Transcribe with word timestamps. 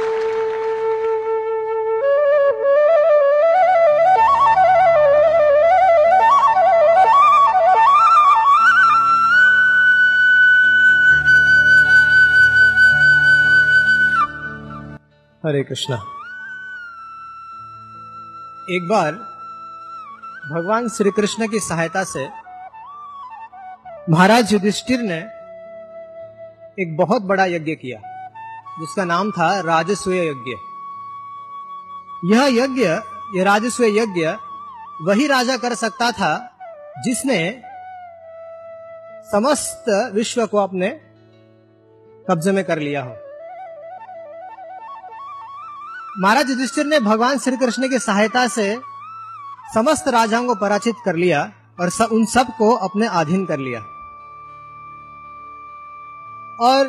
हरे 0.00 0.10
कृष्णा। 15.62 15.96
एक 18.70 18.88
बार 18.88 19.12
भगवान 20.52 20.88
श्री 20.88 21.10
कृष्ण 21.10 21.48
की 21.48 21.60
सहायता 21.60 22.04
से 22.04 22.28
महाराज 24.10 24.52
युधिष्ठिर 24.52 25.00
ने 25.00 25.18
एक 26.82 26.96
बहुत 26.96 27.22
बड़ा 27.22 27.44
यज्ञ 27.44 27.74
किया। 27.74 28.17
जिसका 28.80 29.04
नाम 29.04 29.30
था 29.30 29.60
राजस्व 29.60 30.12
यज्ञ। 30.12 30.52
यह 32.24 32.64
यज्ञ 32.64 32.84
यह 33.38 33.44
राजस्वय 33.44 33.98
यज्ञ 33.98 34.26
वही 35.02 35.26
राजा 35.26 35.56
कर 35.56 35.74
सकता 35.74 36.10
था 36.12 36.58
जिसने 37.04 37.62
समस्त 39.32 40.12
विश्व 40.14 40.46
को 40.46 40.58
अपने 40.58 40.88
कब्जे 42.30 42.52
में 42.52 42.64
कर 42.64 42.78
लिया 42.78 43.02
हो। 43.02 43.16
महाराज 46.18 46.50
युधिष्ठिर 46.50 46.86
ने 46.86 47.00
भगवान 47.00 47.38
श्री 47.38 47.56
कृष्ण 47.56 47.88
की 47.88 47.98
सहायता 47.98 48.46
से 48.46 48.80
समस्त 49.74 50.08
राजाओं 50.08 50.46
को 50.46 50.54
पराजित 50.54 50.96
कर 51.04 51.16
लिया 51.16 51.52
और 51.80 51.90
सब, 51.90 52.08
उन 52.12 52.26
सबको 52.26 52.74
अपने 52.76 53.06
अधीन 53.06 53.46
कर 53.46 53.58
लिया। 53.58 53.80
और 56.60 56.86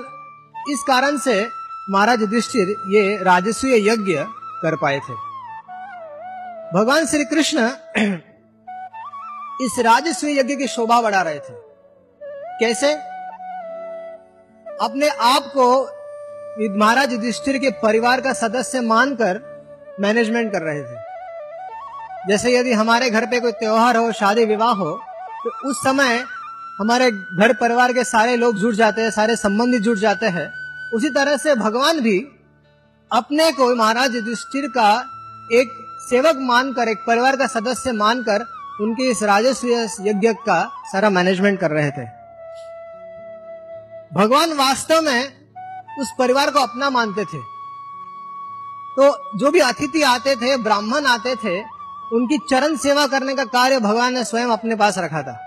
इस 0.69 0.83
कारण 0.88 1.17
से 1.17 1.58
महाराज 1.89 2.21
युधिष्ठिर 2.21 2.75
ये 2.88 3.02
राजस्वीय 3.23 3.88
यज्ञ 3.89 4.16
कर 4.61 4.75
पाए 4.75 4.99
थे। 4.99 5.13
भगवान 6.73 7.05
श्री 7.05 7.25
कृष्ण 7.25 7.69
इस 9.66 9.80
राजस्वीय 9.80 10.39
यज्ञ 10.39 10.55
की 10.55 10.67
शोभा 10.67 11.02
बढ़ा 11.02 11.22
रहे 11.22 11.39
थे। 11.39 11.53
कैसे? 12.59 12.94
अपने 14.81 15.09
आप 15.09 15.52
को 15.58 15.66
महाराज 16.80 17.11
युधिष्ठिर 17.13 17.58
के 17.58 17.69
परिवार 17.81 18.22
का 18.22 18.33
सदस्य 18.33 18.81
मानकर 18.81 19.41
मैनेजमेंट 20.00 20.52
कर 20.53 20.61
रहे 20.61 20.83
थे। 20.83 20.97
जैसे 22.28 22.56
यदि 22.56 22.73
हमारे 22.73 23.09
घर 23.09 23.25
पे 23.25 23.39
कोई 23.39 23.52
त्योहार 23.53 23.97
हो, 23.97 24.11
शादी 24.11 24.45
विवाह 24.45 24.73
हो 24.73 24.91
तो 25.44 25.69
उस 25.69 25.83
समय 25.83 26.23
हमारे 26.80 27.11
घर 27.11 27.53
परिवार 27.53 27.94
के 27.94 28.03
सारे 28.03 28.35
लोग 28.35 28.56
जुट 28.56 28.73
जाते 28.75 29.02
हैं, 29.02 29.11
सारे 29.11 29.35
संबंधी 29.35 29.80
जुट 29.80 29.97
जाते 29.97 30.25
हैं। 30.28 30.58
उसी 30.95 31.09
तरह 31.09 31.37
से 31.37 31.55
भगवान 31.55 31.99
भी 31.99 32.19
अपने 33.11 33.51
को 33.51 33.75
महाराज 33.75 34.15
युधिष्ठिर 34.15 34.67
का 34.67 34.89
एक 35.51 35.67
सेवक 36.09 36.35
मानकर, 36.35 36.87
एक 36.87 36.97
परिवार 37.07 37.35
का 37.35 37.47
सदस्य 37.47 37.91
मानकर 37.91 38.45
उनके 38.81 39.09
इस 39.11 39.23
राजस्व 39.23 39.67
यज्ञ 40.07 40.33
का 40.33 40.71
सारा 40.91 41.09
मैनेजमेंट 41.09 41.59
कर 41.59 41.71
रहे 41.71 41.91
थे। 41.91 42.05
भगवान 44.13 44.53
वास्तव 44.53 45.01
में 45.01 45.27
उस 45.99 46.13
परिवार 46.19 46.51
को 46.51 46.59
अपना 46.59 46.89
मानते 46.89 47.25
थे। 47.25 47.41
तो 48.97 49.37
जो 49.37 49.51
भी 49.51 49.59
अतिथि 49.59 50.01
आते 50.01 50.35
थे, 50.35 50.57
ब्राह्मण 50.57 51.05
आते 51.05 51.35
थे, 51.35 51.59
उनकी 52.15 52.37
चरण 52.49 52.75
सेवा 52.75 53.07
करने 53.07 53.35
का 53.35 53.43
कार्य 53.43 53.79
भगवान 53.79 54.13
ने 54.13 54.23
स्वयं 54.23 54.47
अपने 54.47 54.75
पास 54.75 54.97
रखा 54.97 55.21
था। 55.21 55.37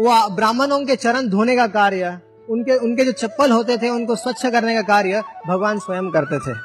वो 0.00 0.28
ब्राह्मणों 0.30 0.86
के 0.86 0.96
चरण 0.96 1.28
धोने 1.28 1.56
का 1.56 1.66
कार्य 1.66 2.20
उनके 2.48 2.76
उनके 2.76 3.04
जो 3.04 3.12
चप्पल 3.12 3.50
होते 3.50 3.76
थे, 3.76 3.88
उनको 3.88 4.16
स्वच्छ 4.16 4.46
करने 4.46 4.74
का 4.74 4.82
कार्य 4.82 5.22
भगवान 5.48 5.78
स्वयं 5.78 6.10
करते 6.10 6.38
थे। 6.38 6.56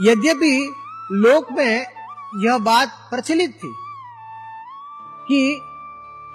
यद्यपि 0.00 0.74
लोक 1.12 1.52
में 1.52 1.86
यह 2.44 2.58
बात 2.58 2.88
प्रचलित 3.10 3.50
थी 3.54 3.72
कि 5.28 5.60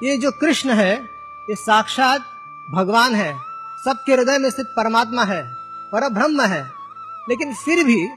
ये 0.04 0.18
जो 0.18 0.32
कृष्ण 0.32 0.70
है, 0.70 0.94
ये 0.94 1.56
साक्षात 1.56 2.22
भगवान 2.74 3.16
है, 3.16 3.34
सबके 3.86 4.14
हृदय 4.14 4.38
में 4.38 4.50
स्थित 4.50 4.66
परमात्मा 4.78 5.24
है 5.24 5.42
पर 5.92 6.10
ब्रह्म 6.10 6.42
है, 6.42 6.64
लेकिन 7.30 7.54
फिर 7.56 7.84
भी 7.84 8.08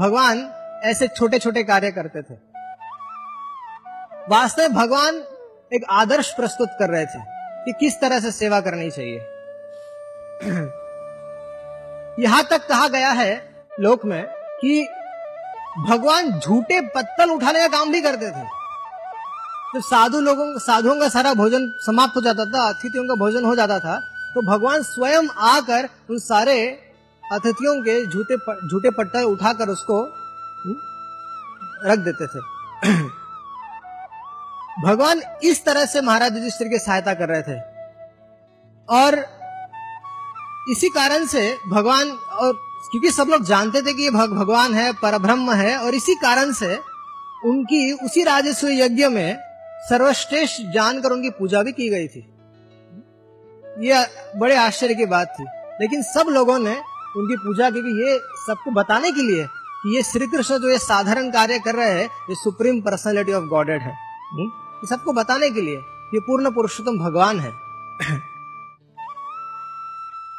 भगवान 0.00 0.38
ऐसे 0.84 1.08
छोटे 1.08 1.38
छोटे 1.38 1.62
कार्य 1.62 1.90
करते 1.90 2.22
थे। 2.22 2.34
वास्तव 4.30 4.68
भगवान 4.68 5.16
एक 5.74 5.84
आदर्श 5.90 6.32
प्रस्तुत 6.32 6.68
कर 6.78 6.90
रहे 6.90 7.06
थे। 7.06 7.37
कि 7.68 7.72
किस 7.72 8.00
तरह 8.00 8.20
से 8.20 8.30
सेवा 8.32 8.60
करनी 8.60 8.90
चाहिए। 8.90 9.18
यहाँ 12.22 12.42
तक 12.50 12.66
कहा 12.68 12.88
गया 12.88 13.10
है 13.10 13.32
लोक 13.80 14.04
में 14.04 14.24
कि 14.60 14.88
भगवान 15.88 16.30
झूठे 16.40 16.80
पत्तल 16.80 17.30
उठाने 17.30 17.58
का 17.58 17.68
काम 17.68 17.92
भी 17.92 18.00
करते 18.00 18.30
थे। 18.30 18.44
तो 19.72 19.80
साधु 19.80 20.20
लोगों 20.20 20.58
साधुओं 20.58 21.00
का 21.00 21.08
सारा 21.08 21.34
भोजन 21.34 21.68
समाप्त 21.86 22.16
हो 22.16 22.20
जाता 22.20 22.44
था 22.44 22.68
अतिथियों 22.68 23.04
का 23.04 23.14
भोजन 23.14 23.44
हो 23.44 23.54
जाता 23.56 23.78
था 23.78 23.98
तो 24.34 24.42
भगवान 24.42 24.82
स्वयं 24.82 25.28
आकर 25.28 25.88
उन 26.10 26.18
सारे 26.18 26.58
अतिथियों 27.32 27.74
के 27.82 28.06
झूठे 28.06 28.36
झूठे 28.68 28.90
पट्टे 28.90 29.22
उठाकर 29.22 29.68
उसको 29.68 30.02
हम्म, 30.64 30.76
रख 31.84 31.98
देते 31.98 32.26
थे। 32.26 32.40
भगवान 34.84 35.22
इस 35.44 35.64
तरह 35.64 35.84
से 35.84 36.00
महाराज 36.00 36.36
युधिष्ठिर 36.36 36.68
की 36.68 36.78
सहायता 36.78 37.14
कर 37.14 37.28
रहे 37.28 37.42
थे। 37.42 37.60
और 38.90 39.38
इसी 40.70 40.88
कारण 40.88 41.26
से 41.26 41.56
भगवान 41.68 42.10
और 42.10 42.52
क्योंकि 42.90 43.10
सब 43.10 43.26
लोग 43.28 43.44
जानते 43.44 43.82
थे 43.82 43.92
कि 43.92 44.02
ये 44.02 44.10
भग, 44.10 44.30
भगवान 44.30 44.74
है 44.74 44.92
परब्रह्म 44.92 45.52
है 45.52 45.78
और 45.78 45.94
इसी 45.94 46.14
कारण 46.14 46.52
से 46.52 46.76
उनकी 47.44 47.92
उसी 47.92 48.22
राजस्व 48.22 48.68
यज्ञ 48.68 49.08
में 49.08 49.38
सर्वश्रेष्ठ 49.88 50.62
जानकर 50.74 51.10
उनकी 51.10 51.30
पूजा 51.30 51.62
भी 51.62 51.72
की 51.72 51.88
गई 51.88 52.08
थी। 52.08 52.34
ये 53.86 54.06
बड़े 54.38 54.56
आश्चर्य 54.56 54.94
की 54.94 55.06
बात 55.06 55.36
थी। 55.40 55.44
लेकिन 55.80 56.02
सब 56.02 56.26
लोगों 56.28 56.58
ने 56.58 56.76
उनकी 57.16 57.36
पूजा 57.36 57.70
की 57.70 58.10
ये 58.10 58.18
सबको 58.18 58.70
बताने 58.70 59.10
के 59.10 59.22
लिए 59.22 59.46
कि 59.46 59.96
ये 59.96 60.02
श्री 60.02 60.26
कृष्ण 60.26 60.58
जो 60.58 60.68
ये 60.68 60.78
साधारण 60.78 61.30
कार्य 61.30 61.58
कर 61.58 61.74
रहे 61.74 61.90
हैं 61.90 62.04
ये 62.04 62.34
सुप्रीम 62.34 62.80
पर्सनैलिटी 62.80 63.32
ऑफ़ 63.32 63.44
गॉडेड 63.44 63.82
है। 63.82 63.96
हम्म? 64.32 64.67
ये 64.78 64.86
सबको 64.86 65.12
बताने 65.12 65.50
के 65.50 65.60
लिए 65.60 65.76
ये 66.14 66.20
पूर्ण 66.20 66.50
पुरुषोत्तम 66.50 66.98
भगवान 66.98 67.40
है। 67.40 67.50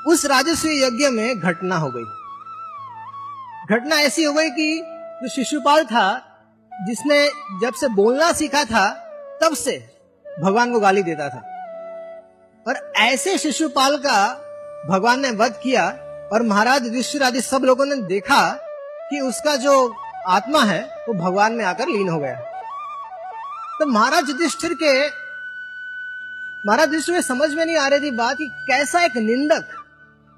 उस 0.07 0.25
राजस्व 0.25 0.69
यज्ञ 0.69 1.09
में 1.09 1.39
घटना 1.39 1.77
हो 1.77 1.91
गई। 1.95 2.03
घटना 3.75 3.95
ऐसी 3.95 4.23
हो 4.23 4.33
गई 4.33 4.49
कि 4.49 4.81
जो 5.21 5.29
शिशुपाल 5.29 5.85
था, 5.85 6.19
जिसने 6.87 7.31
जब 7.61 7.73
से 7.73 7.87
बोलना 7.87 8.31
सीखा 8.31 8.63
था, 8.63 8.89
तब 9.43 9.53
से 9.53 9.95
भगवान 10.41 10.73
को 10.73 10.79
गाली 10.79 11.03
देता 11.03 11.29
था। 11.29 11.39
और 12.67 12.93
ऐसे 12.95 13.37
शिशुपाल 13.37 13.97
का 13.97 14.33
भगवान 14.89 15.19
ने 15.19 15.31
वध 15.31 15.59
किया 15.63 15.87
और 16.33 16.43
महाराज 16.43 16.83
युधिष्ठिर 16.83 17.23
आदि 17.23 17.41
सब 17.41 17.61
लोगों 17.63 17.85
ने 17.85 17.95
देखा 17.95 18.51
कि 19.09 19.19
उसका 19.19 19.55
जो 19.55 19.95
आत्मा 20.27 20.63
है, 20.63 21.05
वो 21.09 21.13
भगवान 21.13 21.53
में 21.53 21.65
आकर 21.65 21.87
लीन 21.87 22.09
हो 22.09 22.19
गया। 22.19 22.48
तो 23.79 23.85
महाराज 23.87 24.29
युधिष्ठिर 24.29 24.73
के, 24.73 24.93
महाराज 26.63 26.87
युधिष्ठिर 26.87 27.15
में 27.15 27.21
समझ 27.23 27.53
में 27.53 27.65
नहीं 27.65 27.77
आ 27.77 27.87
रही 27.87 27.99
थी 28.01 28.11
बात 28.15 28.37
कि 28.37 28.47
कैसा 28.67 29.03
एक 29.05 29.17
निंदक, 29.19 29.67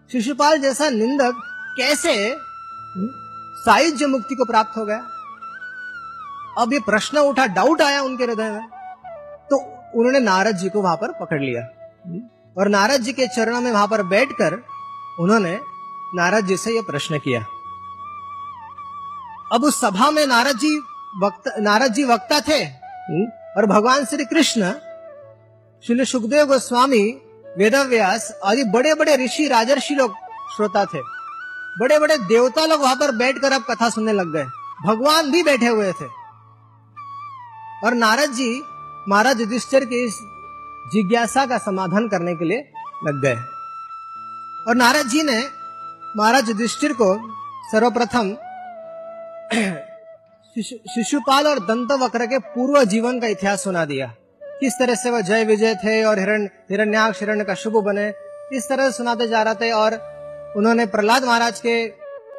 शिशुपाल 0.10 0.58
जैसा 0.62 0.90
निंदक 0.92 1.42
कैसे 1.78 2.14
साहित्य 3.58 4.06
मुक्ति 4.08 4.36
को 4.36 4.46
प्राप्त 4.46 4.78
हो 4.78 4.86
गया। 4.86 4.98
अब 6.58 6.74
ये 6.74 6.80
प्रश्न 6.82 7.18
उठा 7.20 7.46
डाउट 7.50 7.82
आया 7.82 8.02
उनके 8.02 8.24
हृदय 8.24 8.50
में 8.52 8.68
तो 9.52 9.58
उन्होंने 9.96 10.20
नारद 10.20 10.58
जी 10.58 10.70
को 10.70 10.82
वहाँ 10.82 10.98
पर 10.98 11.12
पकड़ 11.20 11.40
लिया। 11.42 11.62
और 12.58 12.68
नारद 12.70 13.02
जी 13.02 13.14
के 13.14 13.28
चरणों 13.28 13.62
में 13.62 13.72
वहाँ 13.72 13.88
पर 13.88 14.04
बैठकर 14.06 14.54
उन्होंने 15.20 15.58
नारद 16.16 16.46
जी 16.46 16.58
से 16.58 16.76
यह 16.76 16.82
प्रश्न 16.82 17.20
किया। 17.20 17.42
अब 19.52 19.64
उस 19.64 19.80
सभा 19.82 20.10
में 20.12 20.26
नारद 20.28 20.58
जी 20.58 20.76
वक्ता, 21.18 21.52
नारद 21.60 21.94
जी 21.94 22.04
वक्ता 22.04 22.40
थे 22.42 22.60
और 23.58 23.66
भगवान 23.66 24.06
श्री 24.06 24.26
कृष्ण, 24.26 24.72
श्री 25.86 26.06
सुखदेव 26.06 26.46
गोस्वामी, 26.46 27.22
वेदव्यास 27.58 28.40
आदि 28.46 28.64
बड़े 28.64 28.94
बड़े 28.94 29.26
ऋषि, 29.26 29.48
राजर्षि 29.48 29.96
लोग, 29.96 30.16
श्रोता 30.56 30.86
थे। 30.86 31.00
बड़े 31.80 32.00
बड़े 32.00 32.18
देवता 32.18 32.66
लोग 32.66 32.82
वहाँ 32.82 32.96
पर 32.96 33.12
बैठकर 33.12 33.52
अब 33.52 33.62
कथा 33.62 33.90
सुनने 33.90 34.14
लग 34.14 34.34
गए। 34.34 34.46
भगवान 34.86 35.32
भी 35.32 35.44
बैठे 35.44 35.68
हुए 35.68 35.92
थे। 35.92 36.06
और 37.86 37.94
नारद 37.94 38.32
जी, 38.32 38.64
महाराज 39.10 39.42
युधिष्ठिर 39.42 39.86
के 39.86 40.06
इस 40.06 40.14
जिज्ञासा 40.94 41.46
का 41.46 41.58
समाधान 41.58 42.08
करने 42.08 42.36
के 42.36 42.46
लिए 42.46 42.74
लग 43.08 43.22
गए। 43.22 43.36
और 44.68 44.76
नारद 44.76 45.08
जी 45.08 45.24
ने 45.24 45.50
महाराज 46.18 46.50
युधिष्ठिर 46.50 46.94
को 46.94 47.36
सर्वप्रथम 47.72 48.38
शिशुपाल 50.56 51.48
और 51.48 51.60
दंत 51.60 51.92
वक्र 51.92 52.26
के 52.26 52.38
पूर्व 52.38 52.84
जीवन 52.84 53.20
का 53.20 53.28
इतिहास 53.28 53.64
सुना 53.64 53.86
दिया। 53.86 54.08
किस 54.60 54.74
तरह 54.74 54.96
से 54.96 55.10
वह 55.10 55.22
जय 55.22 55.44
विजय 55.44 55.76
थे 55.76 56.04
और 56.04 56.20
हिरण, 56.20 56.46
हिरण्याक्ष 56.72 57.20
हिरण्य 57.20 57.44
का 57.44 57.54
शुभ 57.54 57.78
बने, 57.78 58.14
इस 58.54 58.70
तरह 58.70 58.90
से 58.90 58.98
सुनाते 58.98 59.28
जा 59.28 59.42
रहे 59.42 59.56
थे 59.56 59.72
और 59.72 59.94
उन्होंने 60.58 60.86
प्रहलाद 60.86 61.24
महाराज 61.24 61.60
के 61.60 61.88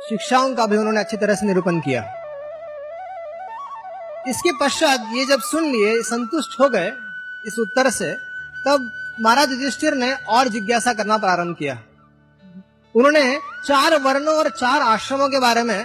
शिक्षाओं 0.08 0.54
का 0.54 0.66
भी 0.66 0.76
उन्होंने 0.76 1.00
अच्छी 1.00 1.16
तरह 1.16 1.34
से 1.34 1.46
निरूपण 1.46 1.80
किया। 1.80 2.02
इसके 4.28 4.52
पश्चात 4.60 5.06
ये 5.14 5.24
जब 5.24 5.40
सुन 5.40 5.64
लिए, 5.64 6.02
संतुष्ट 6.02 6.60
हो 6.60 6.68
गए 6.68 6.92
इस 7.46 7.58
उत्तर 7.58 7.90
से, 7.90 8.12
तब 8.66 8.90
महाराज 9.20 9.50
युधिष्ठिर 9.50 9.94
ने 9.94 10.12
और 10.12 10.48
जिज्ञासा 10.48 10.92
करना 10.92 11.18
प्रारंभ 11.18 11.56
किया। 11.56 11.78
उन्होंने 12.94 13.38
चार 13.66 13.98
वर्णों 13.98 14.34
और 14.34 14.50
चार 14.50 14.80
आश्रमों 14.80 15.28
के 15.28 15.38
बारे 15.38 15.62
में 15.62 15.84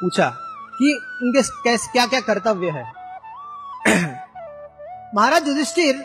पूछा। 0.00 0.43
कि 0.78 0.92
उनके 1.22 1.42
क्या 1.92 2.06
क्या 2.06 2.20
कर्तव्य 2.20 2.70
है। 2.70 2.84
महाराज 5.14 5.48
युधिष्ठिर 5.48 6.04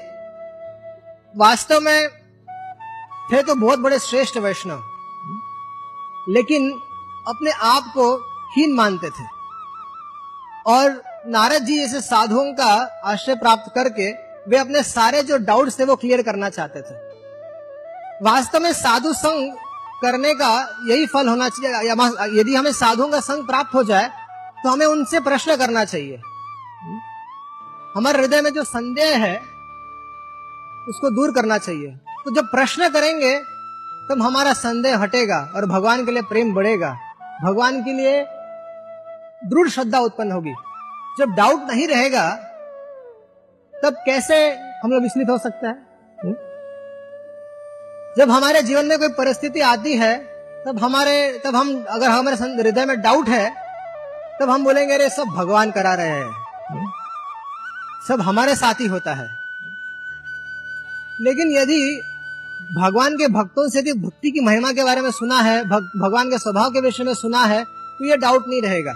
वास्तव 1.36 1.80
में 1.80 2.10
थे 3.31 3.42
तो 3.44 3.56
बहुत 3.56 3.80
बड़े 3.80 4.00
श्रेष्ठ 4.00 4.38
वैष्णव, 4.38 4.83
लेकिन 6.30 6.71
अपने 7.27 7.51
आप 7.51 7.92
को 7.94 8.06
हीन 8.56 8.74
मानते 8.74 9.10
थे। 9.10 9.25
और 10.68 11.01
नारद 11.27 11.63
जी 11.63 11.77
जैसे 11.77 12.01
साधुओं 12.01 12.54
का 12.54 12.71
आश्रय 13.06 13.36
प्राप्त 13.36 13.71
करके 13.75 14.12
वे 14.50 14.57
अपने 14.57 14.83
सारे 14.83 15.24
जो 15.24 15.38
डाउट्स 15.38 15.80
थे 15.80 15.86
वो 15.86 15.95
क्लियर 15.95 16.21
करना 16.21 16.50
चाहते 16.50 16.81
थे। 16.81 16.95
वास्तव 18.24 18.60
में 18.60 18.71
साधु 18.74 19.13
संग 19.13 19.51
करने 20.01 20.33
का 20.33 20.51
यही 20.88 21.06
फल 21.06 21.27
होना 21.27 21.50
चाहिए। 21.50 22.39
यदि 22.39 22.56
हमें 22.56 22.71
साधुओं 22.74 23.10
का 23.10 23.19
संग 23.19 23.45
प्राप्त 23.48 23.74
हो 23.75 23.83
जाए 23.83 24.10
तो 24.63 24.69
हमें 24.69 24.85
उनसे 24.85 25.19
प्रश्न 25.19 25.56
करना 25.56 25.85
चाहिए। 25.85 26.17
हमारे 27.95 28.19
हृदय 28.19 28.41
में 28.41 28.53
जो 28.53 28.63
संदेह 28.63 29.17
है, 29.17 29.38
उसको 30.89 31.09
दूर 31.15 31.31
करना 31.33 31.57
चाहिए। 31.57 31.91
तो 32.25 32.35
जब 32.35 32.45
प्रश्न 32.45 32.89
करेंगे, 32.89 33.39
तब 34.09 34.21
हमारा 34.21 34.53
संदेह 34.53 34.97
हटेगा 34.97 35.53
और 35.56 35.65
भगवान 35.65 36.06
के 36.06 36.11
लिए 36.11 36.21
प्रेम 36.21 36.53
बढ़ेगा। 36.53 36.97
भगवान 37.44 37.83
के 37.83 37.94
लिए 37.94 38.25
दृढ़ 39.50 39.69
श्रद्धा 39.69 40.00
उत्पन्न 40.00 40.31
होगी। 40.31 40.53
जब 41.19 41.29
डाउट 41.29 41.71
नहीं 41.71 41.88
रहेगा, 41.88 42.29
तब 43.83 43.95
कैसे 44.06 44.51
हम 44.83 44.91
लोग 44.91 45.03
विचलित 45.03 45.29
हो 45.29 45.38
सकते 45.38 45.67
हैं? 45.67 45.88
हम्म? 46.23 46.33
जब 48.17 48.31
हमारे 48.31 48.61
जीवन 48.61 48.85
में 48.85 49.00
कोई 49.00 49.09
परिस्थिति 49.09 49.61
आती 49.61 49.97
है, 49.97 50.17
तब 50.67 50.79
हमारे, 50.79 51.41
तब 51.45 51.56
हम, 51.56 51.85
अगर 51.89 52.09
हमारे 52.09 52.38
हृदय 52.38 52.85
में 52.85 53.01
डाउट 53.01 53.27
है 53.27 53.69
तब 54.41 54.50
हम 54.50 54.63
बोलेंगे 54.63 54.94
अरे 54.94 55.09
सब 55.09 55.24
भगवान 55.24 55.71
करा 55.71 55.94
रहे 55.94 56.07
हैं। 56.07 56.31
हम्म? 56.71 56.91
सब 58.07 58.21
हमारे 58.21 58.56
साथ 58.56 58.74
ही 58.74 58.86
होता 58.86 59.13
है। 59.13 59.30
लेकिन 61.21 61.51
यदि 61.51 62.01
भगवान 62.81 63.15
के 63.15 63.27
भक्तों 63.27 63.69
से 63.69 63.80
यदि 63.80 63.94
भक्ति 63.94 64.31
की 64.31 64.39
महिमा 64.39 64.71
के 64.71 64.83
बारे 64.83 65.01
में 65.01 65.12
सुना 65.12 65.41
है 65.41 65.63
भग, 65.63 65.91
भगवान 65.97 66.30
के 66.30 66.38
स्वभाव 66.38 66.69
के 66.69 66.81
विषय 66.81 67.03
में 67.03 67.13
सुना 67.13 67.45
है 67.45 67.63
तो 67.63 68.06
ये 68.06 68.18
डाउट 68.18 68.45
नहीं 68.47 68.62
रहेगा। 68.62 68.91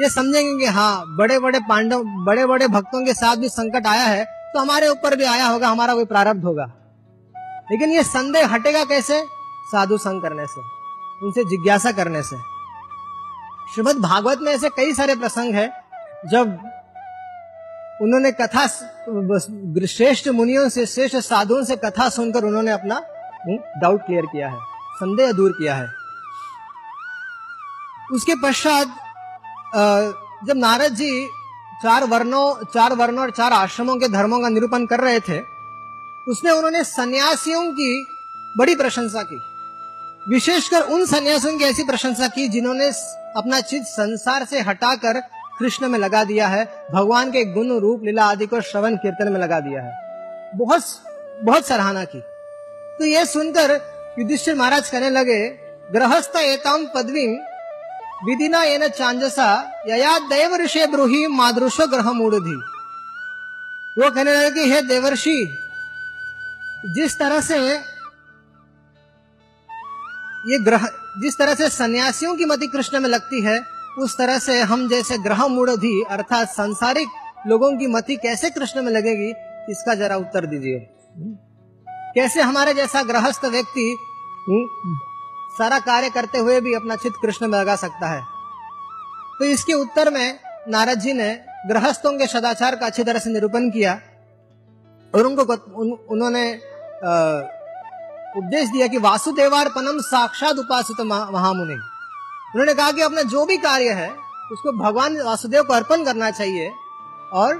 ये 0.00 0.10
समझेंगे 0.10 0.64
कि 0.64 0.70
हाँ 0.70 1.16
बड़े 1.16 1.38
बड़े 1.38 1.60
पांडव 1.60 2.02
बड़े 2.04 2.46
बड़े 2.46 2.68
भक्तों 2.68 3.04
के 3.04 3.14
साथ 3.14 3.36
भी 3.36 3.48
संकट 3.48 3.86
आया 3.86 4.04
है 4.04 4.24
तो 4.24 4.58
हमारे 4.58 4.88
ऊपर 4.88 5.16
भी 5.16 5.24
आया 5.24 5.46
होगा 5.46 5.68
हमारा 5.68 5.94
कोई 5.94 6.04
प्रारब्ध 6.04 6.44
होगा। 6.44 6.64
लेकिन 7.70 7.90
ये 7.90 8.02
संदेह 8.02 8.54
हटेगा 8.54 8.84
कैसे? 8.84 9.24
साधु 9.72 9.98
संग 9.98 10.22
करने 10.22 10.46
से 10.46 10.60
उनसे 11.26 11.44
जिज्ञासा 11.44 11.92
करने 11.92 12.22
से। 12.22 12.51
श्रीमद 13.74 13.96
भागवत 13.98 14.38
में 14.40 14.52
ऐसे 14.52 14.68
कई 14.70 14.92
सारे 14.94 15.14
प्रसंग 15.16 15.54
है, 15.54 15.68
जब 16.30 16.46
उन्होंने 18.02 18.30
कथा 18.32 18.66
श्रेष्ठ 18.66 20.28
मुनियों 20.30 20.68
से, 20.68 20.86
श्रेष्ठ 20.86 21.16
साधुओं 21.18 21.62
से 21.64 21.76
कथा 21.76 22.08
सुनकर 22.08 22.44
उन्होंने 22.44 22.70
अपना 22.72 23.00
डाउट 23.76 24.00
क्लियर 24.06 24.26
किया 24.26 24.48
है, 24.48 24.58
संदेह 24.94 25.32
दूर 25.32 25.52
किया 25.52 25.74
है। 25.74 25.86
उसके 28.12 28.34
पश्चात 28.42 28.86
जब 30.46 30.56
नारद 30.56 30.94
जी 30.94 31.26
चार 31.82 32.04
वर्णों 32.04 32.64
चार 32.64 32.94
वर्णों 32.94 33.22
और 33.22 33.30
चार 33.30 33.52
आश्रमों 33.52 33.96
के 33.96 34.08
धर्मों 34.08 34.40
का 34.40 34.48
निरूपण 34.48 34.86
कर 34.86 35.00
रहे 35.00 35.20
थे 35.20 35.38
उसमें 36.26 36.50
उन्होंने 36.52 36.82
सन्यासियों 36.84 37.62
की 37.72 38.04
बड़ी 38.54 38.74
प्रशंसा 38.74 39.22
की। 39.22 39.40
विशेषकर 40.26 40.82
उन 40.88 41.04
सन्यासियों 41.06 41.58
की 41.58 41.64
ऐसी 41.64 41.84
प्रशंसा 41.84 42.28
की 42.28 42.48
जिन्होंने 42.48 42.90
अपना 43.36 43.60
चित 43.60 43.82
संसार 43.82 44.44
से 44.44 44.60
हटाकर 44.60 45.20
कृष्ण 45.58 45.88
में 45.88 45.98
लगा 45.98 46.24
दिया 46.24 46.48
है, 46.48 46.86
भगवान 46.92 47.30
के 47.30 47.44
गुण 47.44 47.78
रूप 47.80 48.02
लीला 48.04 48.24
आदि 48.24 48.46
को 48.46 48.60
श्रवण 48.60 48.96
कीर्तन 48.96 49.32
में 49.32 49.40
लगा 49.40 49.60
दिया 49.60 49.82
है। 49.82 49.92
बहुत 50.56 50.82
बहुत 51.42 51.66
सराहना 51.66 52.04
की। 52.04 52.20
तो 52.98 53.04
ये 53.04 53.26
सुनकर 53.26 53.70
युधिष्ठिर 54.18 54.54
महाराज 54.54 54.90
कहने 54.90 55.10
लगे, 55.10 55.48
गृहस्थ 55.92 56.36
एताम 56.36 56.86
पदवी 56.86 57.26
विधिना 58.24 58.62
एन 58.62 58.88
चांजसा 58.88 59.72
यया 59.88 60.18
देव 60.18 60.54
ऋषि 60.56 60.86
ब्रूही 60.86 61.26
मादृश 61.26 61.80
ग्रह 61.80 62.12
मूढ़ी 62.12 62.56
वो 63.98 64.10
कहने 64.10 64.34
लगे 64.34 64.50
कि, 64.50 64.72
हे 64.72 64.82
देवर्षि, 64.82 65.58
जिस 66.86 67.18
तरह 67.18 67.40
से 67.40 67.56
ये 70.52 70.58
ग्रह 70.58 70.88
जिस 71.20 71.38
तरह 71.38 71.54
से 71.54 71.68
सन्यासियों 71.68 72.36
की 72.36 72.44
मति 72.44 72.66
कृष्ण 72.66 73.00
में 73.00 73.08
लगती 73.08 73.40
है 73.40 73.60
उस 73.98 74.18
तरह 74.18 74.38
से 74.38 74.60
हम 74.60 74.88
जैसे 74.88 75.18
ग्रह 75.18 75.46
मूढ़ी 75.46 76.02
अर्थात 76.10 76.48
सांसारिक 76.48 77.08
लोगों 77.46 77.76
की 77.76 77.86
मति 77.86 78.16
कैसे 78.16 78.50
कृष्ण 78.50 78.82
में 78.82 78.92
लगेगी 78.92 79.30
इसका 79.72 79.94
जरा 79.94 80.16
उत्तर 80.16 80.46
दीजिए। 80.46 80.78
कैसे 82.14 82.40
हमारे 82.40 82.74
जैसा 82.74 83.02
गृहस्थ 83.02 83.44
व्यक्ति 83.44 83.96
सारा 85.58 85.78
कार्य 85.78 86.10
करते 86.10 86.38
हुए 86.38 86.60
भी 86.60 86.74
अपना 86.74 86.96
चित 86.96 87.12
कृष्ण 87.22 87.48
में 87.48 87.58
लगा 87.58 87.76
सकता 87.76 88.06
है? 88.06 88.22
तो 89.38 89.44
इसके 89.44 89.72
उत्तर 89.72 90.10
में 90.10 90.38
नारद 90.68 90.98
जी 90.98 91.12
ने 91.12 91.44
गृहस्थों 91.68 92.18
के 92.18 92.26
सदाचार 92.26 92.76
का 92.76 92.86
अच्छी 92.86 93.04
तरह 93.04 93.18
से 93.18 93.30
निरूपण 93.30 93.70
किया 93.70 94.00
और 95.14 95.26
उनको 95.26 95.42
उन, 95.82 95.92
उन्होंने 95.92 96.60
उपदेश 98.36 98.68
दिया 98.68 98.86
कि 98.86 98.98
वासुदेवार्पणम 98.98 99.98
साक्षात 100.00 100.58
उपासित 100.58 101.00
महामुनि। 101.00 101.74
उन्होंने 101.74 102.74
कहा 102.74 102.92
कि 102.92 103.00
अपना 103.00 103.22
जो 103.22 103.44
भी 103.44 103.56
कार्य 103.56 103.90
है, 103.90 104.08
उसको 104.52 104.72
भगवान 104.72 105.20
वासुदेव 105.22 105.62
को 105.62 105.74
अर्पण 105.74 106.04
करना 106.04 106.30
चाहिए 106.30 106.72
और 107.32 107.54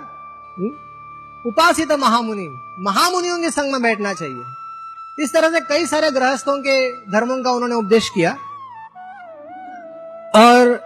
उपासित 1.47 1.93
महामुनि, 1.93 2.49
महामुनियों 2.79 3.39
के 3.39 3.51
संग 3.51 3.73
में 3.73 3.83
बैठना 3.83 4.13
चाहिए। 4.15 5.25
इस 5.25 5.33
तरह 5.33 5.51
से 5.51 5.61
कई 5.61 5.87
सारे 5.87 6.11
गृहस्थों 6.11 6.57
के 6.59 6.77
धर्मों 7.13 7.43
का 7.45 7.51
उन्होंने 7.51 7.75
उपदेश 7.75 8.09
किया। 8.09 8.31
और 10.37 10.81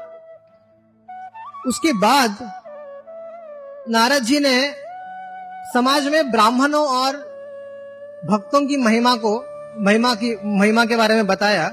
उसके 1.67 1.93
बाद 1.93 2.39
नारद 3.89 4.23
जी 4.23 4.39
ने 4.41 4.75
समाज 5.75 6.09
में 6.09 6.31
ब्राह्मणों 6.31 6.87
और 6.87 7.17
भक्तों 8.31 8.67
की 8.67 8.77
महिमा 8.77 9.15
को 9.17 9.56
महिमा 9.77 10.15
की, 10.15 10.37
महिमा 10.45 10.85
के 10.85 10.97
बारे 10.97 11.15
में 11.15 11.27
बताया। 11.27 11.67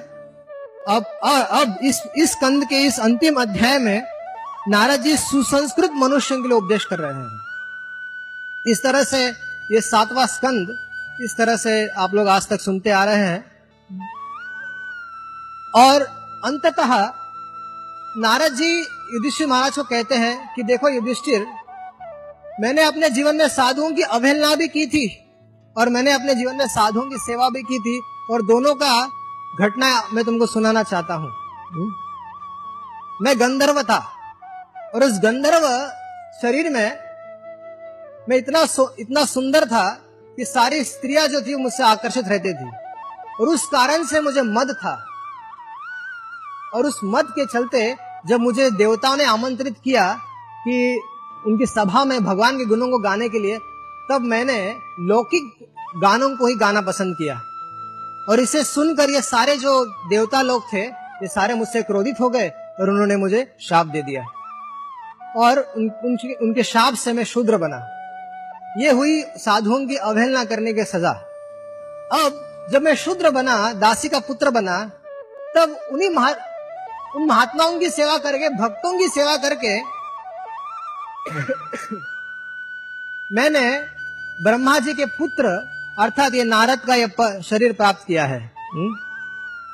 अब 0.88 1.06
अब 1.24 1.78
इस 1.84 2.02
इस 2.18 2.36
कंद 2.36 2.66
के 2.66 2.76
इस 2.76 3.00
अंतिम 3.00 3.42
अध्याय 3.42 3.78
में 3.78 4.04
नारद 4.70 5.02
जी 5.02 5.16
सुसंस्कृत 5.18 5.92
मनुष्यों 5.94 6.42
के 6.42 6.48
लिए 6.48 6.58
उपदेश 6.58 6.86
कर 6.86 7.00
रहे 7.00 7.14
हैं। 7.14 8.72
इस 8.72 8.84
तरह 8.84 9.04
से 9.04 9.26
ये 9.72 9.82
सातवां 9.82 10.28
स्कंद, 10.28 10.76
इस 11.22 11.36
तरह 11.38 11.56
से 11.56 11.88
आप 11.88 12.14
लोग 12.14 12.28
आज 12.28 12.48
तक 12.48 12.62
सुनते 12.62 12.90
आ 12.90 13.04
रहे 13.04 13.16
हैं। 13.16 13.44
और 15.76 16.02
अंततः 16.46 16.96
नारद 18.18 18.54
जी 18.54 18.80
युधिष्ठिर 18.80 19.48
महाराज 19.48 19.76
को 19.76 19.84
कहते 19.84 20.16
हैं 20.16 20.54
कि 20.56 20.64
देखो 20.64 20.90
युधिष्ठिर, 20.90 21.46
मैंने 22.62 22.84
अपने 22.84 23.10
जीवन 23.10 23.36
में 23.36 23.48
साधुओं 23.48 23.92
की 23.92 24.02
अवहेलना 24.02 24.56
भी 24.56 24.68
की 24.68 24.86
थी। 24.88 25.20
और 25.76 25.90
मैंने 25.90 26.12
अपने 26.12 26.36
जीवन 26.36 26.56
में 26.56 26.68
साधुओं 26.68 27.10
की 27.10 27.18
सेवा 27.18 27.50
भी 27.50 27.62
की 27.64 27.80
थी 27.80 28.00
और 28.32 28.42
दोनों 28.42 28.74
का 28.76 28.92
घटना 29.60 29.88
मैं 30.14 30.24
तुमको 30.26 30.46
सुनाना 30.46 30.84
चाहता 30.84 31.14
हूँ। 31.14 31.32
मैं 33.22 33.40
गंधर्व 33.40 33.82
था 33.84 33.98
और 34.96 35.04
उस 35.04 35.20
गंधर्व 35.20 35.68
शरीर 36.42 36.70
में 36.70 36.98
मैं 38.30 38.38
इतना 38.38 38.66
इतना 39.00 39.26
सुंदर 39.26 39.66
था 39.66 39.90
कि 40.38 40.46
सारी 40.46 40.84
स्त्रियाँ 40.84 41.28
जो 41.28 41.42
थी 41.42 41.56
मुझसे 41.56 41.84
आकर्षित 41.84 42.28
रहती 42.28 42.54
थी 42.54 42.70
और 43.40 43.48
उस 43.48 43.66
कारण 43.66 44.04
से 44.04 44.22
मुझे 44.22 44.42
मद 44.42 44.76
था। 44.76 44.94
और 46.76 46.86
उस 46.86 47.00
मद 47.04 47.26
के 47.30 47.46
चलते 47.46 47.96
जब 48.28 48.40
मुझे 48.40 48.70
देवताओं 48.72 49.16
ने 49.18 49.26
आमंत्रित 49.26 49.76
किया 49.84 50.14
कि 50.68 51.02
उनकी 51.48 51.66
सभा 51.66 52.04
में 52.06 52.24
भगवान 52.24 52.58
के 52.58 52.66
गुणों 52.66 52.90
को 52.90 52.98
गाने 52.98 53.30
के 53.30 53.40
लिए 53.40 53.58
तब 54.10 54.22
मैंने 54.22 54.58
लौकिक 55.00 55.68
गानों 56.02 56.30
को 56.38 56.48
ही 56.48 56.56
गाना 56.56 56.82
पसंद 56.82 57.16
किया। 57.16 57.36
और 58.30 58.40
इसे 58.40 58.64
सुनकर 58.64 59.10
ये 59.10 59.22
सारे 59.22 59.56
जो 59.58 59.86
देवता 60.10 60.42
लोग 60.42 60.72
थे 60.74 60.84
ये 60.84 61.28
सारे 61.28 61.54
मुझसे 61.54 61.82
क्रोधित 61.82 62.20
हो 62.20 62.30
गए 62.30 62.50
और 62.50 62.90
उन्होंने 62.90 63.16
मुझे 63.16 63.56
शाप 63.62 63.88
दे 63.88 64.02
दिया। 64.02 64.26
और 65.38 65.60
उन, 65.60 65.90
उनके, 66.06 66.34
उनके 66.34 66.64
शाप 66.64 66.94
से 66.94 67.14
मैं 67.14 67.24
शूद्र 67.24 67.58
बना। 67.58 67.78
ये 68.78 68.92
हुई 68.92 69.22
साधुओं 69.38 69.86
की 69.88 69.96
अवहेलना 69.96 70.44
करने 70.46 70.74
की 70.74 70.84
सजा। 70.84 71.12
अब 72.14 72.68
जब 72.72 72.82
मैं 72.82 72.96
शूद्र 72.96 73.30
बना 73.30 73.74
दासी 73.74 74.10
का 74.10 74.20
पुत्र 74.20 74.50
बना 74.50 74.78
तब 75.56 75.76
उन्हीं 75.92 76.10
महा 76.10 76.30
उन 77.16 77.26
महात्माओं 77.26 77.80
की 77.80 77.90
सेवा 77.90 78.18
करके 78.18 78.50
भक्तों 78.50 78.98
की 79.00 79.08
सेवा 79.08 79.36
करके 79.38 79.80
मैंने 83.34 83.80
ब्रह्मा 84.44 84.80
जी 84.80 84.94
के 84.94 85.06
पुत्र 85.06 85.46
अर्थात 86.00 86.34
ये 86.34 86.44
नारद 86.44 86.80
का 86.80 86.96
यह 86.96 87.42
शरीर 87.42 87.74
प्राप्त 87.74 88.08
किया 88.08 88.26
है। 88.26 88.54
हुँ? 88.74 88.96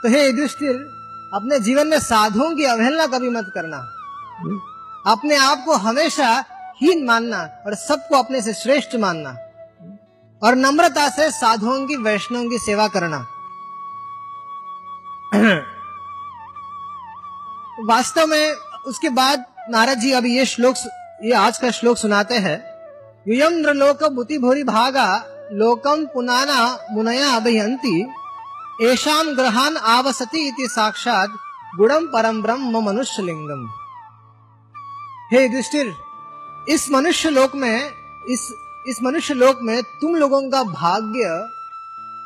तो 0.03 0.09
हे 0.09 0.25
युधिष्ठिर 0.25 0.75
अपने 1.33 1.59
जीवन 1.59 1.87
में 1.87 1.99
साधुओं 1.99 2.55
की 2.55 2.63
अवहेलना 2.63 3.07
कभी 3.07 3.29
मत 3.29 3.51
करना। 3.53 3.77
हुँ? 4.39 4.61
अपने 5.07 5.35
आप 5.35 5.63
को 5.65 5.73
हमेशा 5.73 6.45
हीन 6.81 7.05
मानना 7.05 7.63
और 7.65 7.75
सबको 7.75 8.15
अपने 8.15 8.41
से 8.41 8.53
श्रेष्ठ 8.53 8.95
मानना। 8.95 9.29
और 10.43 10.55
नम्रता 10.55 11.09
से 11.09 11.31
साधुओं 11.31 11.87
की 11.87 11.95
वैष्णवों 11.95 12.49
की 12.49 12.57
सेवा 12.57 12.87
करना। 12.87 13.27
वास्तव 17.85 18.27
में 18.27 18.51
उसके 18.87 19.09
बाद 19.09 19.45
नारद 19.69 19.97
जी 19.97 20.11
अभी 20.11 20.37
ये 20.37 20.45
श्लोक 20.45 20.75
ये 21.23 21.33
आज 21.33 21.57
का 21.57 21.71
श्लोक 21.71 21.97
सुनाते 21.97 22.35
हैं। 22.35 22.68
युयम 23.27 23.53
नृलोक 23.53 24.03
बुति 24.03 24.37
भूरि 24.37 24.63
भागा 24.63 25.07
लोकम 25.51 26.05
पुनाना 26.05 26.87
मुनया 26.91 27.35
अभियंती 27.35 28.07
एशाम 28.83 29.29
ग्रहान 29.35 29.77
आवसति 29.77 30.47
इति 30.47 30.67
साक्षात 30.67 31.29
गुणम 31.77 32.05
परम 32.07 32.41
ब्रह्म 32.41 32.83
मनुष्य 32.85 33.23
लिंगम 33.23 33.67
हे 35.33 35.43
युधिष्ठिर, 35.43 35.93
इस 36.69 36.91
मनुष्य 36.91 37.29
लोक 37.29 37.55
में, 37.55 37.91
इस 38.29 38.53
इस 38.87 38.99
मनुष्य 39.03 39.33
लोक 39.33 39.59
में 39.61 39.81
तुम 39.83 40.15
लोगों 40.15 40.41
का 40.49 40.63
भाग्य 40.63 41.29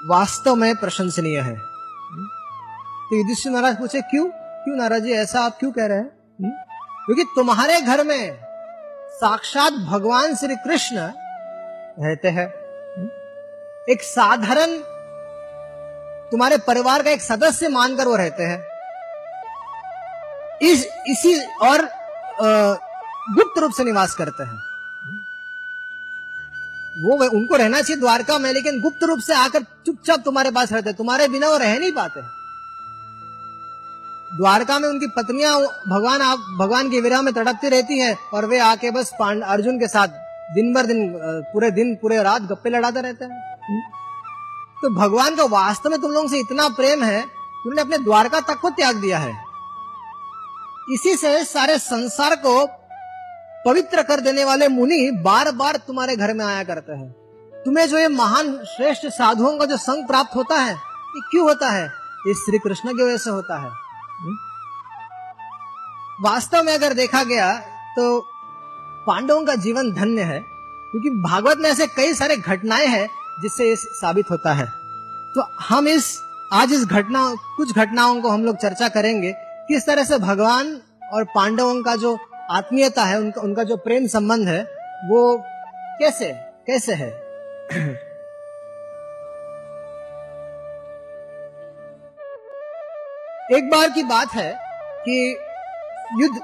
वास्तव 0.06 0.56
में 0.56 0.76
प्रशंसनीय 0.76 1.40
है। 1.40 1.56
तो 1.56 3.16
युधिष्ठिर 3.16 3.52
महाराज 3.52 3.80
पूछे, 3.80 4.02
क्यों? 4.02 4.26
क्यों 4.34 4.76
नाराज़? 4.76 5.04
जी 5.04 5.12
ऐसा 5.12 5.42
आप 5.42 5.58
क्यों 5.60 5.72
कह 5.72 5.86
रहे 5.86 5.98
हैं? 5.98 6.10
क्योंकि 7.06 7.24
तुम्हारे 7.24 7.82
घर 7.82 8.04
में 8.04 8.43
साक्षात 9.14 9.74
भगवान 9.88 10.36
श्री 10.36 10.56
कृष्ण 10.56 10.98
रहते 12.00 12.28
हैं। 12.28 12.48
एक 13.90 14.02
साधारण 14.04 14.78
तुम्हारे 16.32 16.58
परिवार 16.58 17.04
का 17.04 17.10
एक 17.10 17.22
सदस्य 17.22 17.68
मानकर 17.70 18.08
वो 18.08 18.16
रहते 18.16 18.44
हैं। 18.44 18.60
इस, 20.62 20.86
इसी 21.08 21.40
और 21.62 21.88
गुप्त 23.36 23.60
रूप 23.60 23.72
से 23.72 23.84
निवास 23.84 24.14
करते 24.16 24.44
हैं। 24.44 24.62
वो 26.96 27.18
उनको 27.30 27.56
रहना 27.56 27.82
चाहिए 27.82 28.00
द्वारका 28.00 28.38
में, 28.38 28.52
लेकिन 28.54 28.82
गुप्त 28.82 29.04
रूप 29.04 29.20
से 29.20 29.34
आकर 29.36 29.64
चुपचाप 29.86 30.20
तुम्हारे 30.26 30.52
पास 30.52 30.72
रहते 30.74 30.94
तुम्हारे 30.94 31.28
बिना 31.28 31.50
वो 31.50 31.58
रह 31.58 31.78
नहीं 31.80 31.92
पाते 31.92 32.22
द्वारका 34.34 34.78
में 34.80 34.88
उनकी 34.90 35.08
पत्नियाँ 35.08 35.60
भगवान 35.62 36.22
आप 36.22 36.46
भगवान 36.60 36.90
की 36.90 37.00
विरह 37.02 37.22
में 37.22 37.34
तड़पती 37.34 37.70
रहती 37.70 38.00
हैं 38.00 38.16
और 38.34 38.46
वे 38.46 38.60
आके 38.60 38.92
बस 38.92 39.12
पांड 39.20 39.44
अर्जुन 39.46 39.80
के 39.80 39.88
साथ 39.88 40.08
दिन 40.56 40.74
भर 40.74 40.86
दिन 40.86 41.12
पूरे 41.54 41.70
दिन 41.72 41.94
पूरे 41.96 42.22
रात 42.24 42.42
गप्पे 42.42 42.70
लड़ाते 42.70 43.02
रहते 43.02 43.26
हैं। 43.26 43.82
तो 44.82 44.90
भगवान 44.96 45.36
का 45.36 45.44
वास्तव 45.52 45.90
में 45.90 46.00
तुम 46.02 46.12
लोगों 46.12 46.28
से 46.28 46.40
इतना 46.40 46.68
प्रेम 46.72 47.04
है 47.04 47.22
उन्होंने 47.22 47.82
अपने 47.82 47.98
द्वारका 47.98 48.40
तक 48.40 48.60
को 48.62 48.70
त्याग 48.72 48.96
दिया 49.02 49.20
है। 49.20 49.34
इसी 50.94 51.16
से 51.18 51.44
सारे 51.46 51.78
संसार 51.80 52.36
को 52.36 52.66
पवित्र 53.66 54.04
कर 54.04 54.20
देने 54.20 54.44
वाले 54.44 54.68
मुनि 54.68 55.12
बार 55.24 55.52
बार 55.52 55.76
तुम्हारे 55.88 56.16
घर 56.16 56.34
में 56.34 56.46
आया 56.46 56.64
करते 56.64 56.94
हैं। 56.94 57.12
तुम्हें 57.66 57.88
जो 57.90 57.98
ये 57.98 58.08
महान 58.08 58.58
श्रेष्ठ 58.68 59.08
साधुओं 59.10 59.58
का 59.58 59.66
जो 59.66 59.78
संग 59.78 60.08
प्राप्त 60.08 60.36
होता 60.36 60.56
है 60.56 60.74
ये 60.74 61.22
क्यों 61.32 61.48
होता 61.48 61.70
है? 61.70 61.86
ये 62.28 62.34
श्री 62.36 62.60
कृष्ण 62.60 62.90
की 62.90 63.04
वजह 63.04 63.18
से 63.18 63.30
होता 63.30 63.62
है। 63.62 63.83
वास्तव 66.24 66.64
में 66.64 66.74
अगर 66.74 66.94
देखा 66.94 67.24
गया 67.24 67.54
तो 67.96 68.20
पांडवों 69.08 69.44
का 69.46 69.56
जीवन 69.56 69.92
धन्य 69.94 70.22
है, 70.22 70.40
क्योंकि 70.40 71.10
भागवत 71.10 71.58
में 71.58 71.70
ऐसे 71.70 71.88
कई 71.88 72.14
सारे 72.14 72.38
घटनाएँ 72.38 72.88
हैं 72.88 73.08
जिससे 73.42 73.70
ये 73.70 73.76
साबित 73.76 74.32
होता 74.32 74.54
है। 74.54 74.66
तो 75.36 75.46
हम 75.60 75.88
इस, 75.88 76.20
आज 76.54 76.74
इस 76.74 76.86
घटना, 76.86 77.34
कुछ 77.58 77.76
घटनाओं 77.76 78.22
को 78.22 78.30
हम 78.30 78.44
लोग 78.46 78.58
चर्चा 78.58 78.88
करेंगे, 78.90 79.34
किस 79.68 79.86
तरह 79.88 80.04
से 80.04 80.18
भगवान 80.18 80.80
और 81.14 81.24
पांडवों 81.24 81.82
का 81.84 81.96
जो 81.96 82.18
आत्मीयता 82.52 83.04
है, 83.04 83.20
उनका 83.20 83.42
उनका 83.42 83.64
जो 83.64 83.78
प्रेम 83.78 84.08
संबंध 84.08 84.48
है, 84.48 84.62
वो 85.06 85.38
कैसे 86.00 86.32
कैसे 86.68 86.94
है? 86.94 87.10
एक 93.54 93.70
बार 93.70 93.90
की 93.90 94.04
बात 94.04 94.34
है 94.34 94.60
कि 95.00 95.38
युद्ध 96.22 96.36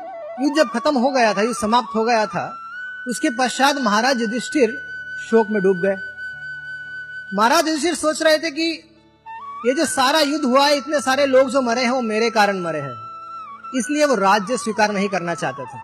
युद्ध 0.41 0.55
जब 0.57 0.69
खत्म 0.69 0.97
हो 0.97 1.11
गया 1.11 1.33
था, 1.33 1.41
युद्ध 1.41 1.55
समाप्त 1.55 1.95
हो 1.95 2.03
गया 2.03 2.25
था, 2.25 2.43
उसके 3.07 3.29
पश्चात 3.29 3.75
महाराज 3.75 4.21
युधिष्ठिर 4.21 4.77
शोक 5.29 5.47
में 5.49 5.61
डूब 5.63 5.77
गए। 5.77 5.95
महाराज 7.35 7.67
युधिष्ठिर 7.67 7.95
सोच 7.95 8.21
रहे 8.21 8.37
थे 8.37 8.51
कि 8.51 8.69
ये 9.65 9.73
जो 9.73 9.85
सारा 9.85 10.19
युद्ध 10.19 10.45
हुआ 10.45 10.67
है, 10.67 10.77
इतने 10.77 11.01
सारे 11.01 11.25
लोग 11.25 11.49
जो 11.49 11.61
मरे 11.61 11.81
हैं, 11.81 11.91
वो 11.91 12.01
मेरे 12.01 12.29
कारण 12.29 12.59
मरे 12.59 12.79
हैं। 12.79 12.95
इसलिए 13.75 14.05
वो 14.05 14.15
राज्य 14.15 14.57
स्वीकार 14.57 14.91
नहीं 14.91 15.09
करना 15.09 15.35
चाहते 15.35 15.65
थे। 15.65 15.79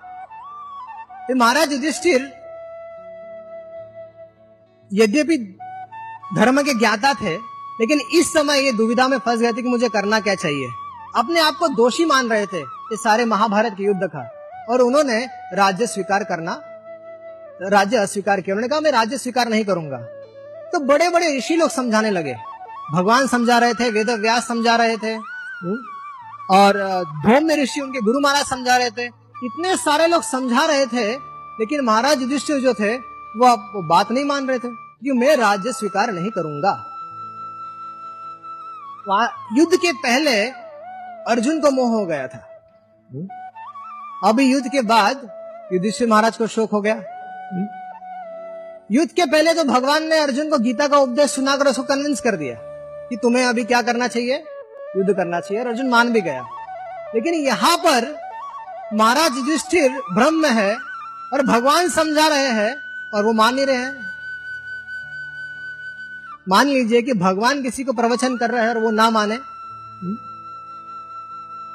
तो 1.28 1.36
महाराज 1.36 1.72
युधिष्ठिर 1.72 2.32
यद्यपि 4.94 5.38
धर्म 6.36 6.62
के 6.62 6.80
ज्ञाता 6.80 7.14
थे, 7.14 7.36
लेकिन 7.82 8.00
इस 8.14 8.34
समय 8.34 8.66
ये 8.66 8.72
दुविधा 8.72 9.08
में 9.08 9.18
फंस 9.18 9.40
गए 9.40 9.54
थे 9.54 9.62
कि 9.62 9.70
मुझे 9.70 9.90
करना 9.90 10.20
क्या 10.20 10.36
चाहिए। 10.36 10.85
अपने 11.16 11.40
आप 11.40 11.56
को 11.56 11.68
दोषी 11.68 12.06
मान 12.06 12.30
रहे 12.30 12.46
थे 12.46 12.62
इस 12.94 13.04
सारे 13.04 13.26
महाभारत 13.26 13.74
के 13.78 13.84
युद्ध 13.84 14.04
का। 14.06 14.30
और 14.70 14.82
उन्होंने 14.82 15.26
राज्य 15.54 15.88
स्वीकार 15.88 16.24
करना 16.24 16.62
राज्य 17.64 17.98
अस्वीकार 17.98 18.42
किया। 18.42 18.56
उन्होंने 18.56 18.68
कहा 18.68 18.80
मैं 18.80 18.92
राज्य 18.92 19.18
स्वीकार 19.18 19.50
नहीं 19.50 19.66
करूँगा। 19.66 19.98
तो 20.72 20.80
बड़े 20.86 21.10
बड़े 21.10 21.38
ऋषि 21.38 21.56
लोग 21.56 21.70
समझाने 21.70 22.10
लगे। 22.12 22.34
भगवान 22.94 23.28
समझा 23.28 23.58
रहे 23.58 23.74
थे 23.74 23.90
वेद 23.92 24.10
व्यास 24.12 24.48
समझा 24.48 24.76
रहे 24.76 24.98
थे 24.98 25.14
हम्म, 25.14 25.78
और 26.52 26.78
धौम्य 27.24 27.56
ऋषि 27.64 27.82
उनके 27.82 28.02
गुरु 28.02 28.20
महाराज 28.20 28.46
समझा 28.46 28.76
रहे 28.78 28.90
थे। 28.90 29.06
इतने 29.46 29.76
सारे 29.78 30.08
लोग 30.08 30.24
समझा 30.24 30.66
रहे 30.66 30.86
थे 30.88 31.12
लेकिन 31.60 31.82
महाराज 31.82 32.22
युधिष्ठिर 32.22 32.60
जो 32.62 32.74
थे 32.74 32.96
वो, 32.96 33.48
वो 33.48 33.88
बात 33.88 34.12
नहीं 34.12 34.26
मान 34.26 34.48
रहे 34.48 34.60
थे 34.60 34.70
कि 34.70 35.12
मैं 35.14 35.36
राज्य 35.38 35.72
स्वीकार 35.74 36.12
नहीं 36.12 36.30
करूँगा। 36.32 36.74
युद्ध 39.58 39.76
के 39.76 39.92
पहले 39.94 40.65
अर्जुन 41.28 41.60
को 41.60 41.72
मोह 41.72 41.90
हो 41.90 42.06
गया 42.06 42.28
था। 42.28 42.52
अभी 44.30 44.52
युद्ध 44.52 44.72
के 44.72 44.82
बाद 44.82 45.30
युधिष्ठिर 45.74 46.08
महाराज 46.08 46.38
को 46.38 46.48
शोक 46.48 46.72
हो 46.72 46.82
गया। 46.82 46.96
युद्ध 48.92 49.12
के 49.12 49.26
पहले 49.26 49.54
तो 49.54 49.64
भगवान 49.64 50.04
ने 50.04 50.20
अर्जुन 50.20 50.50
को 50.50 50.58
गीता 50.58 50.88
का 50.88 50.98
उपदेश 50.98 51.32
सुनाकर 51.32 51.68
उसको 51.68 51.84
कन्विंस 51.84 52.22
कर 52.22 52.36
दिया 52.36 52.56
कि 53.10 53.16
तुम्हें 53.16 53.46
अभी 53.46 53.64
क्या 53.64 53.82
करना 53.82 54.08
चाहिए? 54.08 54.44
युद्ध 54.98 55.14
करना 55.14 55.40
चाहिए। 55.40 55.64
और 55.64 55.70
अर्जुन 55.70 55.90
मान 55.90 56.10
भी 56.10 56.22
गया। 56.22 56.46
लेकिन 57.16 57.34
यहाँ 57.34 57.78
पर 57.78 58.16
महाराज 58.94 59.32
युधिष्ठिर 59.38 59.92
भ्रम 59.92 60.34
में 60.34 60.50
है 60.50 60.76
और 61.34 61.42
भगवान 61.42 61.90
समझा 61.90 62.28
रहे 62.28 62.48
हैं 62.48 62.76
और 63.14 63.26
वो 63.26 63.34
मान 63.34 63.58
ही 63.58 63.66
रहे 63.66 63.76
हैं। 63.76 64.06
मान 66.50 66.68
लीजिए 66.68 67.02
कि 67.02 67.14
भगवान 67.14 67.64
किसी 67.64 67.84
को 67.84 67.94
प्रवचन 67.94 68.38
कर 68.38 68.52
रहे 68.52 68.62
हैं 68.62 68.70
और 68.70 68.78
वो 68.78 68.92
ना 68.92 69.10
माने। 69.10 69.36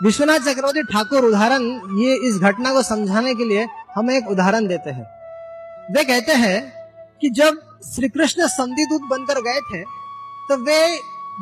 विश्वनाथ 0.01 0.39
चक्रवर्ती 0.39 0.83
ठाकुर, 0.83 1.25
उदाहरण, 1.25 1.63
ये 1.99 2.15
इस 2.29 2.37
घटना 2.39 2.73
को 2.73 2.83
समझाने 2.83 3.35
के 3.35 3.45
लिए 3.45 3.67
हमें 3.97 4.17
एक 4.17 4.29
उदाहरण 4.29 4.67
देते 4.67 4.91
हैं। 4.91 5.05
वे 5.95 6.05
कहते 6.05 6.33
हैं 6.35 6.59
कि 7.23 7.31
जब 7.31 7.59
श्री 7.87 8.09
कृष्ण 8.09 8.47
संधि 8.47 8.85
संधिदूत 8.85 9.03
बनकर 9.11 9.41
गए 9.41 9.61
थे 9.63 9.83
तो 10.49 10.57
वे 10.57 10.79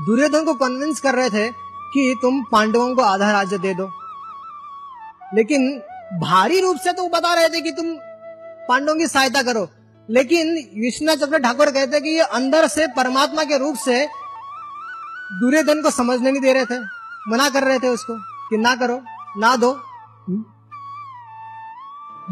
दुर्योधन 0.07 0.45
को 0.45 0.55
कन्विंस 0.55 1.01
कर 1.01 1.15
रहे 1.15 1.31
थे 1.31 1.49
कि 1.93 2.15
तुम 2.23 2.43
पांडवों 2.53 2.95
को 2.97 3.03
आधा 3.03 3.31
राज्य 3.33 3.59
दे 3.59 3.75
दो। 3.75 3.89
लेकिन 5.35 5.71
भारी 6.21 6.61
रूप 6.61 6.77
से 6.77 6.93
तो 6.93 7.09
बता 7.09 7.35
रहे 7.35 7.49
थे 7.49 7.61
कि 7.61 7.71
तुम 7.71 7.95
पांडवों 8.69 8.95
की 8.97 9.07
सहायता 9.07 9.43
करो। 9.43 9.67
लेकिन 10.09 10.55
विश्वनाथ 10.77 11.17
चक्र 11.17 11.39
ठाकुर 11.39 11.71
कहते 11.71 12.01
कि 12.01 12.11
ये 12.11 12.23
अंदर 12.33 12.67
से 12.69 12.87
परमात्मा 12.87 13.45
के 13.45 13.59
रूप 13.59 13.77
से 13.77 14.05
दुर्योधन 15.35 15.83
को 15.83 15.91
समझने 15.91 16.31
नहीं 16.31 16.43
दे 16.43 16.53
रहे 16.53 16.65
थे, 16.65 16.79
मना 17.29 17.49
कर 17.49 17.65
रहे 17.65 17.79
थे 17.79 17.89
उसको। 17.89 18.19
कि 18.51 18.57
ना 18.57 18.75
करो 18.77 19.01
ना 19.39 19.55
दो। 19.57 19.73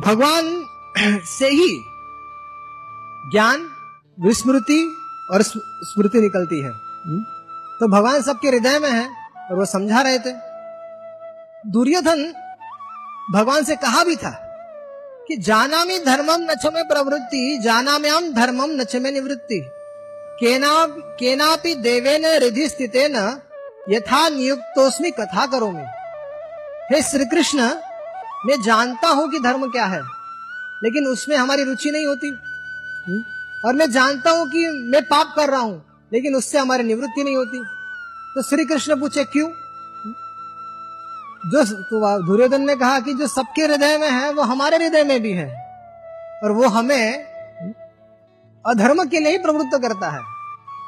भगवान 0.00 0.64
से 1.28 1.48
ही 1.48 1.68
ज्ञान 3.32 3.68
विस्मृति 4.18 4.80
और 5.32 5.42
स्मृति 5.42 6.20
निकलती 6.20 6.60
है। 6.60 6.70
तो 7.80 7.88
भगवान 7.88 8.22
सबके 8.22 8.48
हृदय 8.48 8.78
में 8.78 8.90
है 8.90 9.06
और 9.50 9.56
वो 9.56 9.64
समझा 9.66 10.00
रहे 10.02 10.18
थे। 10.18 10.32
दुर्योधन 11.70 12.24
भगवान 13.32 13.64
से 13.64 13.76
कहा 13.76 14.04
भी 14.04 14.16
था 14.16 14.30
कि 15.28 15.36
जाना 15.36 15.84
में 15.84 16.04
धर्मम 16.04 16.42
नच 16.50 16.66
में 16.66 16.86
प्रवृत्ति 16.88 17.58
जाना 17.64 17.98
में 17.98 18.10
हम 18.10 18.32
धर्मम 18.34 18.70
नच 18.72 18.94
में 18.96 19.10
निवृत्ति। 19.10 19.60
केना 20.40 20.70
केनापि 21.20 21.74
देवेन 21.74 22.26
रिधि 22.38 22.68
स्थितेन 22.68 23.16
यथा 23.90 24.28
नियुक्तोस्मी 24.28 25.10
कथा 25.10 25.46
करो 25.46 25.70
में 25.70 25.86
हे 26.86 27.00
श्री 27.02 27.24
कृष्ण 27.24 27.62
मैं 28.46 28.60
जानता 28.62 29.08
हूँ 29.08 29.28
कि 29.30 29.38
धर्म 29.38 29.66
क्या 29.70 29.84
है, 29.84 30.00
लेकिन 30.82 31.06
उसमें 31.06 31.36
हमारी 31.36 31.64
रुचि 31.64 31.90
नहीं 31.90 32.06
होती? 32.06 32.30
और 33.64 33.74
मैं 33.74 33.90
जानता 33.90 34.30
हूँ 34.30 34.46
कि 34.50 34.66
मैं 34.90 35.02
पाप 35.04 35.32
कर 35.36 35.50
रहा 35.50 35.60
हूँ, 35.60 35.82
लेकिन 36.12 36.36
उससे 36.36 36.58
हमारी 36.58 36.84
निवृत्ति 36.84 37.24
नहीं 37.24 37.36
होती। 37.36 37.62
तो 38.34 38.42
श्री 38.42 38.64
कृष्ण 38.64 39.00
पूछे, 39.00 39.24
क्यों? 39.26 39.48
जो 41.46 41.64
तो 41.64 42.22
दुर्योधन 42.26 42.62
ने 42.62 42.76
कहा 42.76 43.00
कि 43.00 43.14
जो 43.14 43.26
सबके 43.26 43.62
हृदय 43.62 43.98
में 43.98 44.10
है, 44.10 44.32
वो 44.32 44.42
हमारे 44.44 44.76
हृदय 44.76 45.04
में 45.04 45.20
भी 45.22 45.32
है। 45.32 45.48
और 46.44 46.52
वो 46.52 46.68
हमें 46.68 47.24
अधर्म 48.64 49.04
के 49.04 49.20
लिए 49.20 49.32
ही 49.32 49.38
प्रवृत्त 49.38 49.78
करता 49.82 50.10
है। 50.10 50.22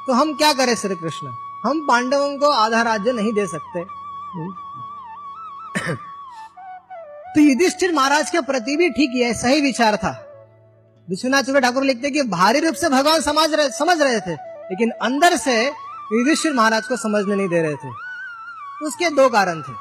तो 0.07 0.12
हम 0.12 0.33
क्या 0.35 0.52
करें 0.55 0.75
श्री 0.76 0.95
कृष्ण 0.95 1.35
हम 1.64 1.87
पांडवों 1.88 2.37
को 2.38 2.50
आधा 2.55 2.83
राज्य 2.85 3.12
नहीं 3.12 3.33
दे 3.33 3.47
सकते। 3.49 3.85
तो 7.35 7.41
युधिष्ठिर 7.41 7.93
महाराज 7.93 8.31
के 8.31 8.41
प्रति 8.41 8.77
भी 8.77 8.91
ठीक 8.91 9.11
है 9.17 9.35
सही 9.35 9.61
विचार 9.61 9.97
था। 9.97 10.25
विश्वनाथ 11.11 11.43
चुके 11.43 11.61
ठाकुर 11.61 11.85
लिखते 11.85 12.11
कि 12.11 12.23
भारी 12.23 12.61
रूप 12.61 12.75
से 12.75 12.89
भगवान 12.89 13.21
समझ 13.21 13.55
रहे 13.55 13.71
समझ 13.71 14.03
रहे 14.03 14.21
थे 14.21 14.33
लेकिन 14.71 14.91
अंदर 14.91 15.37
से 15.37 15.67
युधिष्ठिर 16.13 16.53
महाराज 16.53 16.87
को 16.87 16.97
समझने 16.97 17.35
नहीं 17.35 17.49
दे 17.49 17.63
रहे 17.63 17.75
थे। 17.75 17.89
उसके 18.87 19.11
दो 19.11 19.29
कारण 19.29 19.63
थे। 19.63 19.73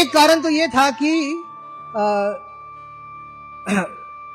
एक 0.00 0.12
कारण 0.12 0.40
तो 0.40 0.48
यह 0.48 0.66
था 0.66 0.90
कि 0.90 1.42
आ, 1.96 2.02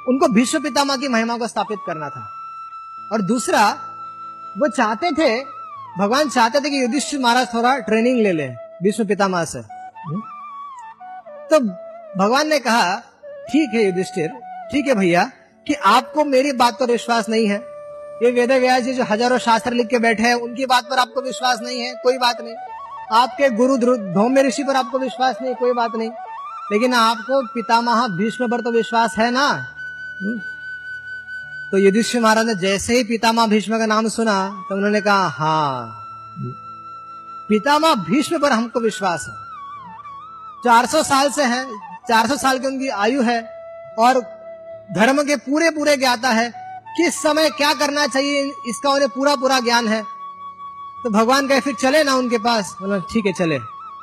उनको 0.07 0.27
भीष्म 0.27 0.63
पितामह 0.63 0.97
की 0.97 1.07
महिमा 1.07 1.37
को 1.37 1.47
स्थापित 1.47 1.79
करना 1.87 2.09
था। 2.09 2.29
और 3.13 3.21
दूसरा 3.21 3.71
वो 4.57 4.67
चाहते 4.67 5.11
थे 5.11 5.45
भगवान 5.99 6.29
चाहते 6.29 6.59
थे 6.59 6.69
कि 6.69 6.81
युधिष्ठिर 6.81 7.19
महाराज 7.19 7.53
थोड़ा 7.53 7.77
ट्रेनिंग 7.77 8.17
ले 8.17 8.31
ले। 8.31 8.60
भीष्म 8.83 9.05
पितामह 9.05 9.45
से। 9.45 9.61
तो 11.49 11.59
भगवान 12.17 12.47
ने 12.47 12.59
कहा, 12.59 12.95
ठीक 13.49 13.73
है 13.73 13.85
युधिष्ठिर, 13.85 14.27
ठीक 14.71 14.87
है 14.87 14.95
भैया, 14.95 15.23
कि 15.67 15.73
आपको 15.73 16.25
मेरी 16.25 16.51
बात 16.51 16.79
पर 16.79 16.85
विश्वास 16.85 17.29
नहीं 17.29 17.47
है। 17.47 17.57
ये 18.23 18.31
वेद 18.31 18.51
व्यास 18.51 18.83
जी 18.83 18.93
जो 18.93 19.03
हज़ारों 19.03 19.37
शास्त्र 19.37 19.73
लिख 19.73 19.87
के 19.87 19.99
बैठे 19.99 20.23
हैं, 20.23 20.33
उनकी 20.33 20.65
बात 20.65 20.83
पर 20.83 20.99
आपको 20.99 21.21
विश्वास 21.21 21.59
नहीं 21.61 21.81
है, 21.81 21.93
कोई 21.93 22.17
बात 22.17 22.41
नहीं। 22.41 22.55
आपके 23.13 23.49
गुरु 23.49 23.77
धौम्य 23.77 24.43
ऋषि 24.43 24.63
पर 24.63 24.75
आपको 24.75 24.99
विश्वास 24.99 25.35
नहीं, 25.41 25.55
कोई 25.55 25.73
बात 25.73 25.95
नहीं। 25.95 26.09
लेकिन 26.71 26.93
आपको 26.93 27.41
पितामह 27.53 28.07
भीष्म 28.07 28.47
पर 28.47 28.61
तो 28.61 28.71
विश्वास 28.71 29.15
है 29.17 29.31
ना? 29.31 29.47
हम्म। 30.21 30.39
तो 31.71 31.77
युधिष्ठिर 31.77 32.21
महाराज 32.21 32.45
ने 32.45 32.55
जैसे 32.55 32.95
ही 32.97 33.03
पितामह 33.03 33.47
भीष्म 33.47 33.77
का 33.77 33.85
नाम 33.85 34.07
सुना 34.07 34.65
तो 34.69 34.75
उन्होंने 34.75 35.01
कहा 35.01 35.27
हाँ 35.27 36.00
पितामह 37.51 37.95
भीष्म 37.95 38.39
पर 38.39 38.51
हमको 38.51 38.79
विश्वास 38.79 39.25
है। 39.29 39.35
400 40.63 41.03
साल 41.03 41.31
से 41.31 41.43
है 41.43 41.65
400 42.07 42.37
साल 42.37 42.59
की 42.59 42.67
उनकी 42.67 42.87
आयु 42.87 43.21
है 43.21 43.41
और 43.99 44.13
धर्म 44.95 45.23
के 45.23 45.35
पूरे 45.35 45.69
पूरे 45.69 45.97
ज्ञाता 45.97 46.29
है। 46.29 46.53
किस 46.97 47.21
समय 47.21 47.49
क्या 47.49 47.73
करना 47.73 48.07
चाहिए, 48.07 48.51
इसका 48.67 48.89
उन्हें 48.89 49.09
पूरा 49.09 49.35
पूरा 49.35 49.59
ज्ञान 49.59 49.87
है। 49.87 50.03
तो 51.03 51.09
भगवान 51.09 51.47
कहे, 51.47 51.59
फिर 51.59 51.75
चले 51.75 52.03
ना 52.03 52.15
उनके 52.15 52.37
पास। 52.37 52.75
मतलब 52.81 53.07
ठीक 53.11 53.25
है, 53.25 53.33
चले। 53.33 53.57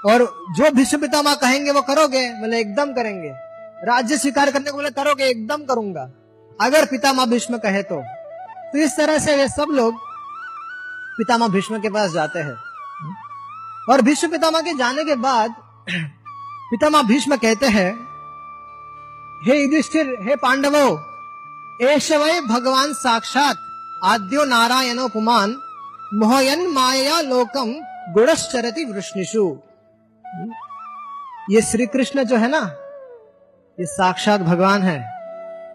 और 0.06 0.46
जो 0.56 0.70
भीष्म 0.70 1.00
पितामह 1.00 1.34
कहेंगे, 1.34 1.70
वो 1.70 1.82
करोगे? 1.82 2.34
मतलब 2.34 2.54
एकदम 2.54 2.92
करेंगे। 2.92 3.30
राज्य 3.86 4.18
स्वीकार 4.18 4.50
करने 4.50 4.70
को 4.70 4.76
बोले, 4.76 4.90
करोगे, 4.90 5.24
एकदम 5.24 5.56
करूँगा। 5.56 6.10
अगर 6.60 6.84
पितामह 6.84 7.26
भीष्म 7.26 7.58
कहे 7.58 7.82
तो। 7.82 8.02
तो 8.72 8.78
इस 8.78 8.96
तरह 8.96 9.18
से 9.18 9.36
वे 9.36 9.48
सब 9.48 9.66
लोग 9.70 9.94
पितामह 11.18 11.48
भीष्म 11.48 11.80
के 11.80 11.90
पास 11.90 12.10
जाते 12.10 12.38
हैं। 12.38 12.67
और 13.88 14.00
भीष्म 14.02 14.30
पितामह 14.30 14.61
के 14.61 14.73
जाने 14.78 15.04
के 15.04 15.14
बाद 15.18 15.54
पितामह 16.71 17.02
भीष्म 17.04 17.37
कहते 17.37 17.66
हैं, 17.68 17.92
हे 19.42 19.55
युधिष्ठिर, 19.57 20.16
हे 20.22 20.37
पांडवो 20.37 20.88
वै 21.81 22.40
भगवान 22.42 22.92
साक्षात 22.94 23.57
आद्यो 24.05 24.44
नारायणो 24.46 25.07
पुमान, 25.09 25.57
मोहयन 26.14 26.66
माया 26.68 27.20
लोकम 27.22 27.72
गुणश्चरति 28.14 28.85
वृष्णिषु। 28.85 29.44
ये 31.51 31.61
श्री 31.62 31.87
कृष्ण 31.87 32.24
जो 32.24 32.37
है 32.37 32.48
ना, 32.48 32.61
ये 33.79 33.87
साक्षात 33.87 34.40
भगवान 34.42 34.83
है, 34.83 34.98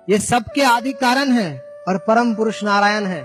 ये 0.09 0.19
सबके 0.19 0.63
आदि 0.65 0.91
कारण 0.93 1.31
है 1.31 1.49
और 1.87 1.97
परम 2.07 2.33
पुरुष 2.35 2.63
नारायण 2.63 3.05
है। 3.05 3.21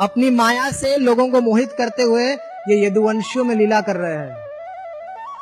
अपनी 0.00 0.30
माया 0.32 0.70
से 0.72 0.96
लोगों 0.98 1.28
को 1.28 1.40
मोहित 1.40 1.72
करते 1.72 2.02
हुए 2.02 2.34
ये 2.68 2.86
यदुवंशियों 2.86 3.44
में 3.44 3.54
लीला 3.56 3.80
कर 3.80 3.96
रहे 3.96 4.16
हैं। 4.16 4.34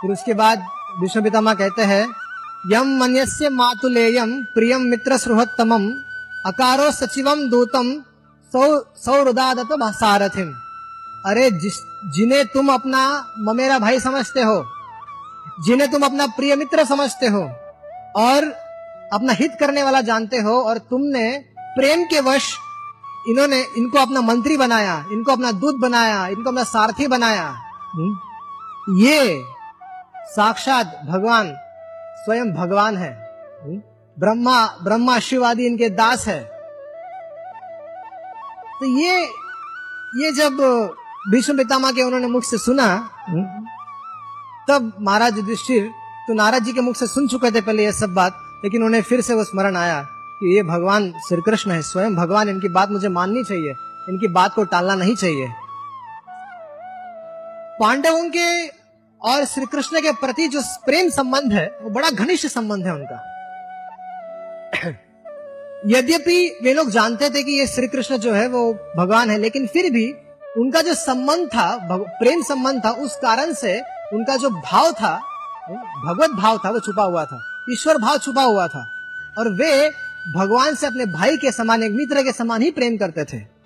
फिर 0.00 0.10
उसके 0.10 0.34
बाद 0.34 0.62
विष्णु 1.00 1.22
पितामह 1.22 1.54
कहते 1.54 1.82
हैं, 1.82 2.06
यम 2.72 2.96
मन्यस्य 3.00 3.48
मातुलेयम 3.48 4.32
प्रियम 4.54 4.80
मित्र 4.82 5.16
सुहत्तमम 5.16 5.88
अकारो 6.46 6.90
सचिवम 6.90 7.48
दूतम 7.50 7.92
सौ 8.52 8.62
सौरुदादत 8.96 9.68
सारथिम। 9.94 10.52
अरे 11.26 11.50
जिस, 11.50 11.74
जिन्हें 12.14 12.44
तुम 12.46 12.72
अपना 12.72 13.02
ममेरा 13.38 13.78
भाई 13.78 14.00
समझते 14.00 14.42
हो, 14.42 14.64
जिन्हें 15.66 15.90
तुम 15.90 16.02
अपना 16.02 16.26
प्रिय 16.26 16.56
मित्र 16.56 16.84
समझते 16.84 17.26
हो, 17.26 17.42
और 18.16 18.44
अपना 19.12 19.32
हित 19.32 19.56
करने 19.60 19.82
वाला 19.82 20.00
जानते 20.00 20.38
हो, 20.38 20.60
और 20.62 20.78
तुमने 20.80 21.44
प्रेम 21.76 22.04
के 22.04 22.20
वश 22.20 22.54
इन्होंने 23.28 23.60
इनको 23.76 23.98
अपना 23.98 24.20
मंत्री 24.20 24.56
बनाया 24.56 24.94
इनको 25.12 25.32
अपना 25.32 25.50
दूत 25.52 25.76
बनाया 25.80 26.26
इनको 26.28 26.50
अपना 26.50 26.64
सारथी 26.64 27.06
बनाया। 27.06 27.48
हम्म? 27.94 28.16
ये 28.98 29.42
साक्षात 30.26 31.00
भगवान 31.08 31.52
स्वयं 32.24 32.52
भगवान 32.54 32.96
है। 32.96 33.12
ब्रह्मा 34.16 34.66
ब्रह्मा 34.84 35.18
शिव 35.18 35.44
आदि 35.46 35.66
इनके 35.66 35.88
दास 35.90 36.26
है। 36.28 36.40
तो 38.80 38.86
ये 38.98 39.24
ये 40.22 40.30
जब 40.32 40.56
भीष्म 41.30 41.56
पितामह 41.56 41.92
के 41.92 42.02
उन्होंने 42.02 42.26
मुख 42.26 42.44
से 42.44 42.58
सुना 42.58 42.86
तब 44.68 44.92
महाराज 45.00 45.36
युधिष्ठिर 45.36 45.90
तो 46.26 46.34
नाराज़ 46.34 46.64
जी 46.64 46.72
के 46.72 46.80
मुख 46.80 46.96
से 46.96 47.06
सुन 47.06 47.26
चुके 47.28 47.50
थे 47.50 47.60
पहले 47.60 47.84
ये 47.84 47.92
सब 47.92 48.14
बात 48.14 48.40
लेकिन 48.64 48.82
उन्हें 48.84 49.02
फिर 49.02 49.20
से 49.20 49.34
वो 49.34 49.44
स्मरण 49.44 49.76
आया। 49.76 50.00
कि 50.40 50.54
ये 50.56 50.62
भगवान 50.62 51.12
श्री 51.28 51.42
कृष्ण 51.42 51.70
है, 51.70 51.82
स्वयं 51.82 52.14
भगवान, 52.16 52.48
इनकी 52.48 52.68
बात 52.68 52.90
मुझे 52.90 53.08
माननी 53.08 53.44
चाहिए, 53.44 53.74
इनकी 54.08 54.28
बात 54.28 54.54
को 54.54 54.64
टालना 54.64 54.94
नहीं 54.94 55.14
चाहिए। 55.14 55.48
पांडवों 57.80 58.30
के 58.36 58.68
और 59.20 59.44
श्री 59.44 59.66
कृष्ण 59.66 60.00
के 60.00 60.12
प्रति 60.12 60.48
जो 60.48 60.62
प्रेम 60.86 61.10
संबंध 61.10 61.52
है, 61.52 61.66
वो 61.82 61.90
बड़ा 61.90 62.10
घनिष्ठ 62.10 62.46
संबंध 62.46 62.86
है 62.86 62.94
उनका। 62.94 63.18
यद्यपि 65.86 66.58
वे 66.62 66.74
लोग 66.74 66.90
जानते 66.90 67.30
थे 67.30 67.42
कि 67.42 67.52
ये 67.52 67.66
श्री 67.66 67.88
कृष्ण 67.88 68.16
जो 68.16 68.32
है, 68.32 68.48
वो 68.48 68.72
भगवान 68.96 69.30
है, 69.30 69.38
लेकिन 69.38 69.66
फिर 69.66 69.90
भी 69.92 70.12
उनका 70.58 70.82
जो 70.82 70.94
संबंध 70.94 71.48
था 71.48 71.68
प्रेम 72.18 72.42
संबंध 72.42 72.84
था, 72.84 72.90
उस 72.90 73.16
कारण 73.16 73.52
से 73.52 73.80
उनका 74.12 74.36
जो 74.36 74.50
भाव 74.50 74.92
था 74.92 75.16
भगवत 76.06 76.30
भाव 76.30 76.58
था, 76.58 76.70
वो 76.70 76.80
छुपा 76.80 77.02
हुआ 77.02 77.24
था, 77.24 77.42
ईश्वर 77.72 77.98
भाव 77.98 78.18
छुपा 78.18 78.42
हुआ 78.42 78.66
था। 78.68 78.86
और 79.38 79.48
वे 79.54 79.90
भगवान 80.28 80.74
से 80.74 80.86
अपने 80.86 81.06
भाई 81.06 81.36
के 81.36 81.52
समान, 81.52 81.82
एक 81.82 81.92
मित्र 81.92 82.22
के 82.22 82.32
समान 82.32 82.62
ही 82.62 82.70
प्रेम 82.70 82.96
करते 82.96 83.24
थे। 83.24 83.60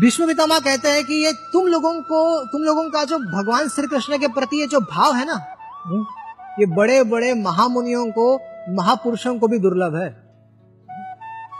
विष्णु 0.00 0.26
पितामा 0.26 0.58
कहते 0.58 0.88
हैं 0.88 1.04
कि 1.04 1.14
ये 1.14 1.32
तुम 1.32 1.66
लोगों 1.66 2.02
को, 2.02 2.44
तुम 2.44 2.62
लोगों 2.62 2.90
का 2.90 3.04
जो 3.04 3.18
भगवान 3.18 3.68
श्री 3.68 3.86
कृष्ण 3.86 4.18
के 4.18 4.28
प्रति 4.28 4.60
ये 4.60 4.66
जो 4.66 4.80
भाव 4.80 5.14
है 5.14 5.26
ना 5.26 5.54
ये 6.60 6.66
बड़े 6.66 7.04
बड़े 7.04 7.34
महामुनियों 7.34 8.06
को, 8.06 8.40
महापुरुषों 8.74 9.38
को 9.38 9.48
भी 9.48 9.58
दुर्लभ 9.58 9.96
है। 9.96 10.08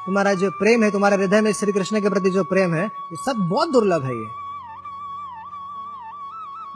तुम्हारा 0.06 0.34
जो 0.34 0.50
प्रेम 0.50 0.82
है, 0.82 0.90
तुम्हारे 0.90 1.16
हृदय 1.16 1.40
में 1.40 1.52
श्री 1.52 1.72
कृष्ण 1.72 2.00
के 2.00 2.08
प्रति 2.08 2.30
जो 2.30 2.44
प्रेम 2.44 2.74
है, 2.74 2.84
ये 2.84 3.16
सब 3.16 3.48
बहुत 3.50 3.72
दुर्लभ 3.72 4.04
है 4.04 4.10
ये। 4.10 4.26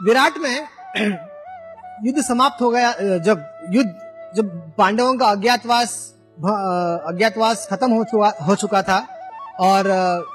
विराट 0.03 0.37
में 0.37 0.67
युद्ध 2.05 2.21
समाप्त 2.21 2.61
हो 2.61 2.69
गया, 2.69 2.91
जब 3.17 3.45
युद्ध, 3.69 3.89
जब 4.35 4.73
पांडवों 4.77 5.15
का 5.15 5.27
अज्ञातवास 5.27 6.12
अज्ञातवास 6.37 7.67
खत्म 7.71 7.91
हो 7.91 8.03
चुका 8.03 8.29
हो 8.45 8.55
चुका 8.55 8.81
था 8.83 8.97
और 9.61 9.87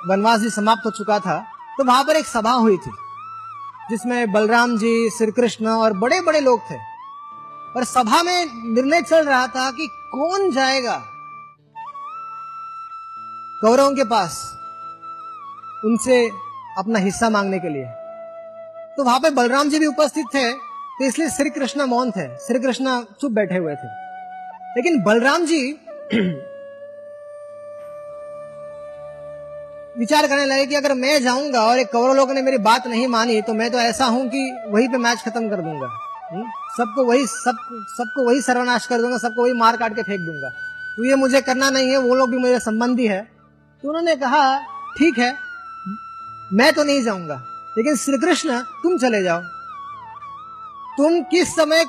वनवास 0.09 0.41
भी 0.41 0.51
समाप्त 0.51 0.87
हो 0.87 0.91
चुका 0.91 1.19
था 1.19 1.39
तो 1.79 1.85
वहाँ 1.85 2.05
पर 2.05 2.17
एक 2.17 2.27
सभा 2.27 2.51
हुई 2.53 2.77
थी, 2.77 2.91
जिसमें 3.91 4.33
बलराम 4.33 4.77
जी 4.79 5.11
श्री 5.11 5.33
कृष्ण 5.33 5.67
और 5.69 5.93
बड़े 5.99 6.21
बड़े 6.21 6.41
लोग 6.41 6.61
थे। 6.61 6.77
और 7.77 7.85
सभा 7.87 8.23
में 8.23 8.47
निर्णय 8.75 9.03
चल 9.03 9.25
रहा 9.27 9.47
था 9.47 9.71
कि 9.71 9.89
कौन 10.13 10.51
जाएगा। 10.53 10.97
कौरवों 13.63 13.91
के 13.93 14.05
पास 14.05 14.41
उनसे 15.85 16.27
अपना 16.79 16.99
हिस्सा 16.99 17.31
मांगने 17.31 17.59
के 17.59 17.69
लिए। 17.69 17.85
तो 18.97 19.05
वहाँ 19.05 19.19
पे 19.21 19.31
बलराम 19.33 19.69
जी 19.69 19.79
भी 19.79 19.87
उपस्थित 19.87 20.27
थे 20.35 20.51
तो 20.53 21.05
इसलिए 21.05 21.29
श्री 21.31 21.51
कृष्ण 21.51 21.87
मौन 21.87 22.11
थे। 22.11 22.27
श्री 22.39 22.59
कृष्ण 22.61 23.01
चुप 23.21 23.33
बैठे 23.33 23.57
हुए 23.57 23.75
थे। 23.75 23.89
लेकिन 24.77 25.03
बलराम 25.03 25.45
जी 25.47 25.61
विचार 29.99 30.27
करने 30.27 30.45
लगे 30.45 30.67
कि 30.67 30.75
अगर 30.75 30.95
मैं 30.95 31.23
जाऊँगा 31.23 31.63
और 31.63 31.79
एक 31.79 31.93
कौरव 31.93 32.15
लोगों 32.15 32.35
ने 32.35 32.43
मेरी 32.43 32.59
बात 32.59 32.87
नहीं 32.87 33.07
मानी 33.07 33.43
तो 33.43 33.55
मैं 33.55 33.71
तो 33.71 33.79
ऐसा 33.79 34.05
हूँ 34.05 34.29
कि 34.29 34.59
वहीं 34.69 34.89
पे 34.89 34.99
मैच 34.99 35.19
खत्म 35.19 35.51
कर 35.51 35.57
दूँगा। 35.57 35.89
हम्म? 36.33 36.51
सबको 36.51 37.05
वही, 37.05 37.27
सब, 37.27 37.57
सबको 37.99 38.27
वही 38.27 38.43
सर्वनाश 38.43 38.87
कर 38.87 39.01
दूँगा, 39.01 39.19
सबको 39.19 39.43
वही 39.43 39.53
मार 39.53 39.77
काट 39.77 39.97
के 39.97 40.03
फेंक 40.03 40.21
दूँगा। 40.21 40.49
तो 40.97 41.05
ये 41.05 41.15
मुझे 41.15 41.41
करना 41.41 41.71
नहीं 41.71 41.91
है, 41.91 41.99
वो 41.99 42.15
लोग 42.15 42.31
भी 42.31 42.39
मेरे 42.39 42.61
संबंधी 42.61 43.07
है। 43.07 43.29
तो 43.83 43.89
उन्होंने 43.89 44.17
कहा, 44.17 44.59
ठीक 44.99 45.19
है, 45.19 45.37
मैं 46.53 46.73
तो 46.73 46.85
नहीं 46.85 47.03
जाऊँगा, 47.03 47.45
लेकिन 47.79 47.97
श्री 47.97 48.19
कृष्ण, 48.19 48.61
तुम 48.61 48.99
चले 48.99 49.23
जाओ। 49.23 49.41
तुम 50.97 51.23
किस 51.23 51.49
समय 51.57 51.85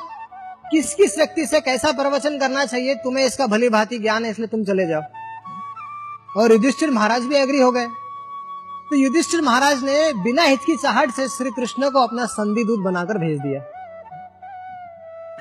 किस 0.72 0.96
किस 0.96 1.18
व्यक्ति 1.18 1.46
से 1.46 1.62
कैसा 1.62 1.92
प्रवचन 1.92 2.40
करना 2.40 2.66
चाहिए? 2.66 2.96
तुम्हें 2.96 3.26
इसका 3.26 3.48
भली 3.48 3.70
भांति 3.70 3.98
ज्ञान 3.98 4.26
है 4.26 4.32
इसलिए 4.32 4.48
तुम 4.48 4.64
चले 4.64 4.88
जाओ। 4.88 5.02
और 6.38 6.52
युधिष्ठिर 6.52 6.92
महाराज 6.92 7.22
भी 7.22 7.36
एग्री 7.36 7.60
हो 7.60 7.72
गए। 7.72 7.88
तो 8.90 8.96
युधिष्ठिर 8.96 9.42
महाराज 9.42 9.84
ने 9.84 10.14
बिना 10.14 10.44
हिचकिचाहट 10.44 11.12
से 11.12 11.28
श्री 11.28 11.52
कृष्ण 11.52 11.90
को 11.90 12.00
अपना 12.00 12.26
संधि 12.26 12.64
दूत 12.64 12.80
बनाकर 12.80 13.18
भेज 13.18 13.40
दिया। 13.40 13.62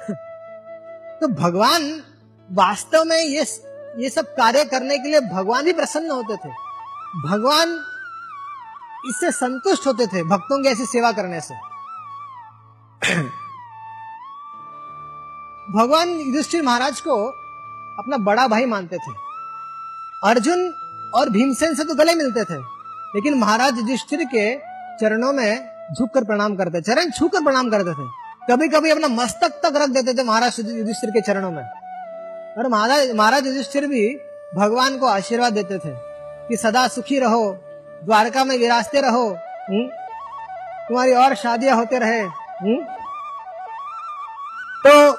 तो 1.21 1.29
भगवान 1.29 2.03
वास्तव 2.53 3.05
में 3.05 3.17
ये 3.17 3.45
ये 3.99 4.11
सब 4.11 4.25
कार्य 4.25 4.65
करने 4.65 4.99
के 4.99 5.09
लिए 5.09 5.21
भगवान 5.21 5.67
ही 5.67 5.73
प्रसन्न 5.73 6.11
होते 6.11 6.37
थे। 6.37 6.49
भगवान 7.29 7.85
इससे 9.07 9.31
संतुष्ट 9.31 9.87
होते 9.87 10.07
थे, 10.07 10.23
भक्तों 10.23 10.63
की 10.63 10.69
ऐसी 10.69 10.87
सेवा 10.87 11.13
करने 11.13 11.41
से। 11.41 11.55
भगवान 15.71 16.09
युधिष्ठिर 16.09 16.63
महाराज 16.63 17.01
को 17.01 17.15
अपना 17.99 18.17
बड़ा 18.17 18.47
भाई 18.49 18.65
मानते 18.65 18.97
थे 18.97 19.13
अर्जुन 20.25 20.69
और 21.15 21.29
भीमसेन 21.31 21.75
से 21.75 21.85
तो 21.85 21.95
गले 21.95 22.15
मिलते 22.15 22.45
थे, 22.45 22.59
लेकिन 23.15 23.35
महाराज 23.35 23.79
युधिष्ठिर 23.79 24.25
के 24.25 24.55
चरणों 25.01 25.33
में 25.33 25.69
झुककर 25.95 26.25
प्रणाम 26.25 26.57
करते, 26.57 26.81
चरण 26.81 27.11
छूकर 27.11 27.45
प्रणाम 27.45 27.71
करते 27.71 27.93
थे 27.93 28.09
कभी 28.51 28.69
कभी 28.69 28.91
अपना 28.91 29.09
मस्तक 29.09 29.61
तक 29.65 29.77
रख 29.77 29.89
देते 29.89 30.15
थे 30.19 30.25
महाराज 30.25 30.61
युधिष्ठिर 30.61 31.11
के 31.11 31.21
चरणों 31.21 31.51
में 31.51 31.63
और 32.59 32.69
महाराज 32.69 33.11
महाराज 33.15 33.47
युधिष्ठिर 33.47 33.87
भी 33.87 34.09
भगवान 34.57 34.99
को 34.99 35.07
आशीर्वाद 35.07 35.53
देते 35.53 35.79
थे 35.79 35.95
कि 36.49 36.57
सदा 36.57 36.89
सुखी 36.89 37.19
रहो, 37.19 37.53
द्वारका 38.05 38.45
में 38.45 38.59
विराजते 38.59 39.01
रहो 39.01 39.29
हुँ? 39.71 39.87
तुम्हारी 40.89 41.13
और 41.15 41.35
शादियाँ 41.35 41.77
होते 41.77 41.99
रहे 41.99 42.21
हुँ? 42.21 42.77
तो 44.87 45.18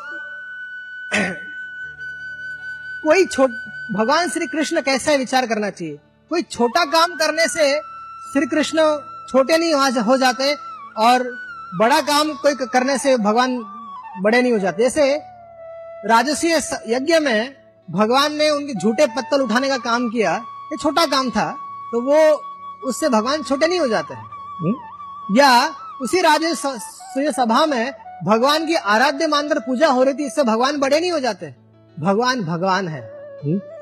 कोई 3.10 3.26
छोट 3.26 3.52
भगवान 3.92 4.30
श्री 4.30 4.48
कृष्ण 4.48 4.82
कैसा 4.82 5.14
विचार 5.18 5.46
करना 5.48 5.70
चाहिए? 5.70 5.96
कोई 6.32 6.42
छोटा 6.42 6.84
काम 6.86 7.14
करने 7.18 7.48
से 7.48 7.64
श्री 8.34 8.46
कृष्ण 8.48 8.82
छोटे 9.30 9.58
नहीं 9.58 9.74
वहाँ 9.74 10.04
हो 10.04 10.18
जाते 10.18 10.54
और 10.98 11.24
बड़ा 11.80 12.00
काम 12.02 12.34
कोई 12.36 12.56
करने 12.64 12.98
से 12.98 13.16
भगवान 13.18 13.56
बड़े 14.24 14.42
नहीं 14.42 14.52
हो 14.52 14.60
जाते। 14.60 14.84
जैसे 14.84 15.16
राजसीय 16.06 16.56
यज्ञ 16.88 17.20
में 17.20 17.56
भगवान 17.88 18.36
ने 18.36 18.50
उनके 18.50 18.74
झूठे 18.74 19.08
पत्तल 19.16 19.42
उठाने 19.42 19.70
का 19.70 19.78
काम 19.80 20.08
किया 20.10 20.36
ये 20.72 20.78
छोटा 20.78 21.06
काम 21.06 21.30
था 21.30 21.50
तो 21.92 22.02
वो 22.02 22.20
उससे 22.90 23.10
भगवान 23.10 23.44
छोटे 23.44 23.68
नहीं 23.68 23.80
हो 23.80 23.88
जाते। 23.88 24.14
हैं 24.14 24.76
या 25.38 25.50
उसी 26.02 26.22
राजसीय 26.22 27.32
सभा 27.32 27.66
में 27.66 27.92
भगवान 28.26 28.68
की 28.68 28.76
आराध्य 28.76 29.28
मानकर 29.28 29.60
पूजा 29.62 29.88
हो 29.88 30.04
रही 30.04 30.14
थी 30.14 30.26
इससे 30.28 30.44
भगवान 30.44 30.80
बड़े 30.80 31.00
नहीं 31.00 31.12
हो 31.12 31.20
जाते। 31.20 31.54
भगवान 32.00 32.42
भगवान 32.42 32.88
है। 32.88 33.02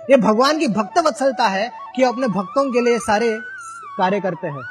ये 0.10 0.18
भगवान 0.18 0.60
की 0.60 0.68
भक्त 0.68 1.00
वत्सलता 1.00 1.48
है 1.48 1.72
कि 1.96 2.04
अपने 2.04 2.28
भक्तों 2.28 2.72
के 2.72 2.82
लिए 2.82 3.00
सारे 3.00 3.40
कार्य 3.98 4.20
करते 4.20 4.48
हैं। 4.48 4.62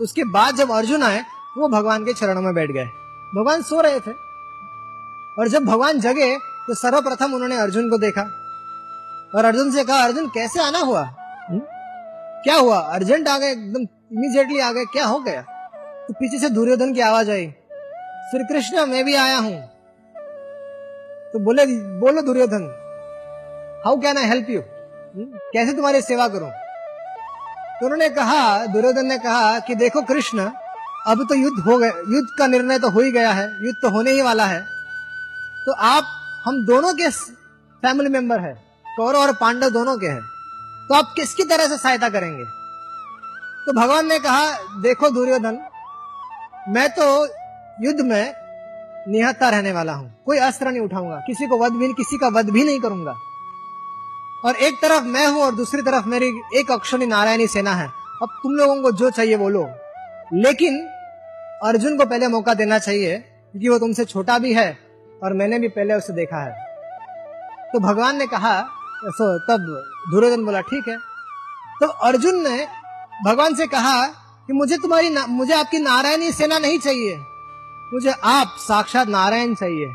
उसके 0.00 0.24
बाद 0.24 0.54
जब 0.54 0.70
अर्जुन 0.70 1.02
आए, 1.02 1.24
वो 1.58 1.68
भगवान 1.68 2.04
के 2.04 2.12
चरणों 2.12 2.42
में 2.42 2.54
बैठ 2.54 2.70
गए। 2.70 2.84
भगवान 3.34 3.62
सो 3.62 3.80
रहे 3.80 4.00
थे। 4.00 4.12
और 5.38 5.48
जब 5.48 5.64
भगवान 5.64 6.00
जगे 6.00 6.36
तो 6.36 6.74
सर्वप्रथम 6.74 7.32
उन्होंने 7.32 7.56
अर्जुन 7.56 7.90
को 7.90 7.98
देखा। 7.98 8.22
और 9.34 9.44
अर्जुन 9.44 9.72
से 9.72 9.84
कहा, 9.84 9.96
अर्जुन, 9.96 10.26
कैसे 10.26 10.62
आना 10.62 10.78
हुआ? 10.78 11.02
हुँ? 11.50 11.60
क्या 12.42 12.56
हुआ? 12.56 12.78
अर्जेंट 12.78 13.28
आ 13.28 13.38
गए, 13.38 13.52
एकदम 13.52 13.80
इमीडिएटली 14.16 14.60
आ 14.60 14.72
गए, 14.72 14.84
क्या 14.84 15.06
हो 15.06 15.18
गया? 15.18 15.42
तो 16.06 16.12
पीछे 16.12 16.38
से 16.38 16.48
दुर्योधन 16.48 16.94
की 16.94 17.00
आवाज़ 17.00 17.30
आई। 17.30 17.54
श्री 18.32 18.44
कृष्ण, 18.44 18.84
मैं 18.86 19.04
भी 19.04 19.14
आया 19.14 19.36
हूँ। 19.36 19.56
तो 21.32 21.38
बोले, 21.38 21.64
बोलो 22.00 22.20
Duryodhan 22.22 22.62
how 23.84 23.96
can 24.00 24.18
I 24.18 24.26
help 24.26 24.46
you 24.50 24.60
कैसे 25.52 25.72
तुम्हारी 25.72 26.00
सेवा 26.02 26.28
करूँ? 26.28 26.48
तो 26.48 27.86
उन्होंने 27.86 28.08
कहा, 28.10 28.66
दुर्योधन 28.66 29.06
ने 29.06 29.18
कहा 29.18 29.58
कि 29.58 29.74
देखो 29.74 30.02
कृष्ण, 30.02 30.48
अब 31.06 31.26
तो 31.28 31.34
युद्ध 31.34 31.58
हो 31.60 31.76
गया 31.78 31.88
युद्ध 31.88 32.28
का 32.38 32.46
निर्णय 32.46 32.78
तो 32.78 32.90
हो 32.90 33.00
ही 33.00 33.12
गया 33.12 33.32
है, 33.32 33.44
युद्ध 33.66 33.76
तो 33.82 33.90
होने 33.90 34.10
ही 34.10 34.22
वाला 34.22 34.46
है। 34.46 34.60
तो 35.66 35.72
आप, 35.72 36.04
हम 36.44 36.64
दोनों 36.66 36.94
के 36.94 37.10
फैमिली 37.82 38.10
मेंबर 38.10 38.40
है, 38.40 38.54
कौरव 38.96 39.18
और 39.18 39.32
पांडव 39.34 39.70
दोनों 39.70 39.96
के 39.98 40.06
हैं 40.06 40.22
तो 40.88 40.94
आप 40.94 41.12
किसकी 41.16 41.44
तरह 41.44 41.66
से 41.66 41.76
सहायता 41.76 42.08
करेंगे? 42.08 42.44
तो 43.66 43.72
भगवान 43.74 44.06
ने 44.06 44.18
कहा, 44.20 44.50
देखो 44.80 45.10
दुर्योधन, 45.10 45.62
मैं 46.70 46.88
तो 46.90 47.06
युद्ध 47.80 48.00
में 48.00 48.34
निहत्ता 49.08 49.48
रहने 49.48 49.72
वाला 49.72 49.92
हूँ। 49.92 50.22
कोई 50.26 50.38
अस्त्र 50.38 50.70
नहीं 50.70 50.80
उठाऊँगा। 50.80 51.16
किसी 51.16 51.46
को 51.46 51.58
वध 51.58 51.72
भी, 51.72 51.92
किसी 51.92 52.18
का 52.18 52.28
वध 52.28 52.50
भी 52.50 52.64
नहीं 52.64 52.80
करूँगा। 52.80 53.14
और 54.44 54.56
एक 54.56 54.74
तरफ़ 54.82 55.04
मैं 55.04 55.26
हूँ 55.26 55.42
और 55.42 55.54
दूसरी 55.54 55.82
तरफ़ 55.82 56.06
मेरी 56.08 56.26
एक 56.56 56.70
अक्षरी 56.70 57.06
नारायणी 57.06 57.46
सेना 57.46 57.74
है। 57.74 57.86
अब 58.22 58.28
तुम 58.42 58.52
लोगों 58.52 58.82
को 58.82 58.92
जो 58.92 59.10
चाहिए 59.10 59.36
बोलो 59.36 59.66
लेकिन 60.34 60.78
अर्जुन 61.64 61.96
को 61.98 62.04
पहले 62.04 62.28
मौका 62.28 62.54
देना 62.54 62.78
चाहिए, 62.78 63.18
क्योंकि 63.18 63.68
वो 63.68 63.78
तुमसे 63.78 64.04
छोटा 64.04 64.38
भी 64.38 64.52
है 64.54 64.78
और 65.22 65.32
मैंने 65.32 65.58
भी 65.58 65.68
पहले 65.68 65.94
उसे 65.94 66.12
देखा 66.12 66.38
है। 66.38 66.52
तो 67.72 67.78
भगवान 67.78 68.16
ने 68.16 68.26
कहा, 68.26 68.60
सो, 69.04 69.38
तब 69.38 69.66
दुर्योधन 70.10 70.44
बोला, 70.44 70.60
ठीक 70.60 70.88
है। 70.88 70.96
तो 71.80 71.86
अर्जुन 71.86 72.42
ने 72.48 72.66
भगवान 73.24 73.54
से 73.54 73.66
कहा 73.66 74.06
कि 74.46 74.52
मुझे 74.52 74.76
तुम्हारी 74.76 75.14
मुझे 75.28 75.54
आपकी 75.54 75.78
नारायणी 75.78 76.32
सेना 76.32 76.58
नहीं 76.58 76.78
चाहिए। 76.78 77.18
मुझे 77.92 78.12
आप 78.24 78.54
साक्षात 78.58 79.08
नारायण 79.08 79.54
चाहिए। 79.54 79.86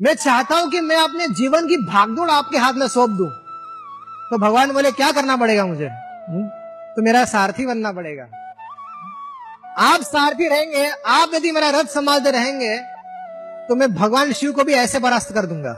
मैं 0.00 0.14
चाहता 0.14 0.54
हूँ 0.54 0.70
कि 0.70 0.80
मैं 0.80 0.96
अपने 0.96 1.26
जीवन 1.28 1.66
की 1.68 1.76
भागदौड़ 1.76 2.30
आपके 2.30 2.58
हाथ 2.58 2.72
में 2.72 2.86
सौंप 2.88 3.10
दूँ। 3.10 3.28
तो 4.30 4.38
भगवान 4.38 4.72
बोले, 4.72 4.92
क्या 4.92 5.10
करना 5.12 5.36
पड़ेगा 5.36 5.66
मुझे? 5.66 5.88
हुँ? 6.28 6.46
तो 6.96 7.02
मेरा 7.02 7.24
सारथी 7.24 7.66
बनना 7.66 7.92
पड़ेगा। 7.92 8.24
आप 9.80 10.00
सारथी 10.02 10.48
रहेंगे, 10.48 10.88
आप 11.06 11.34
यदि 11.34 11.52
मेरा 11.52 11.70
रथ 11.70 11.84
संभालते 11.88 12.30
रहेंगे 12.30 12.78
तो 13.68 13.74
मैं 13.74 13.94
भगवान 13.94 14.32
शिव 14.32 14.52
को 14.52 14.64
भी 14.64 14.72
ऐसे 14.74 15.00
परास्त 15.00 15.32
कर 15.32 15.46
दूँगा। 15.46 15.72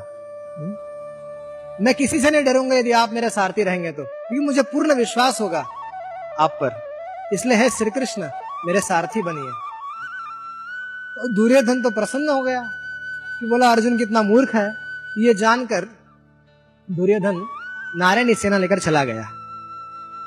मैं 1.81 1.95
किसी 1.95 2.21
से 2.21 2.31
नहीं 2.31 2.45
डरूँगा 2.45 2.77
यदि 2.77 2.93
आप 2.93 3.13
मेरे 3.13 3.31
सारथी 3.31 3.63
रहेंगे 3.63 3.93
तो। 3.93 4.03
क्योंकि 4.03 4.47
मुझे 4.47 4.63
पूर्ण 4.63 4.95
विश्वास 4.95 5.41
होगा 5.41 5.65
आप 6.41 6.59
पर। 6.63 6.81
इसलिए 7.33 7.57
है 7.57 7.69
श्री 7.71 7.91
कृष्ण, 7.91 8.31
मेरे 8.67 8.81
सारथी 8.81 9.23
बनिए। 9.23 9.64
तो 11.17 11.29
दुर्योधन 11.35 11.83
तो 11.83 11.91
प्रसन्न 11.91 12.29
हो 12.29 12.43
गया 12.43 12.63
कि 13.41 13.47
बोला 13.47 13.71
अर्जुन 13.73 13.99
कितना 13.99 14.23
मूर्ख 14.23 14.55
है। 14.55 14.67
ये 15.19 15.35
जानकर 15.35 15.85
दुर्योधन 16.89 17.37
नारायणी 17.97 18.35
सेना 18.35 18.59
लेकर 18.59 18.79
चला 18.79 19.05
गया। 19.05 19.27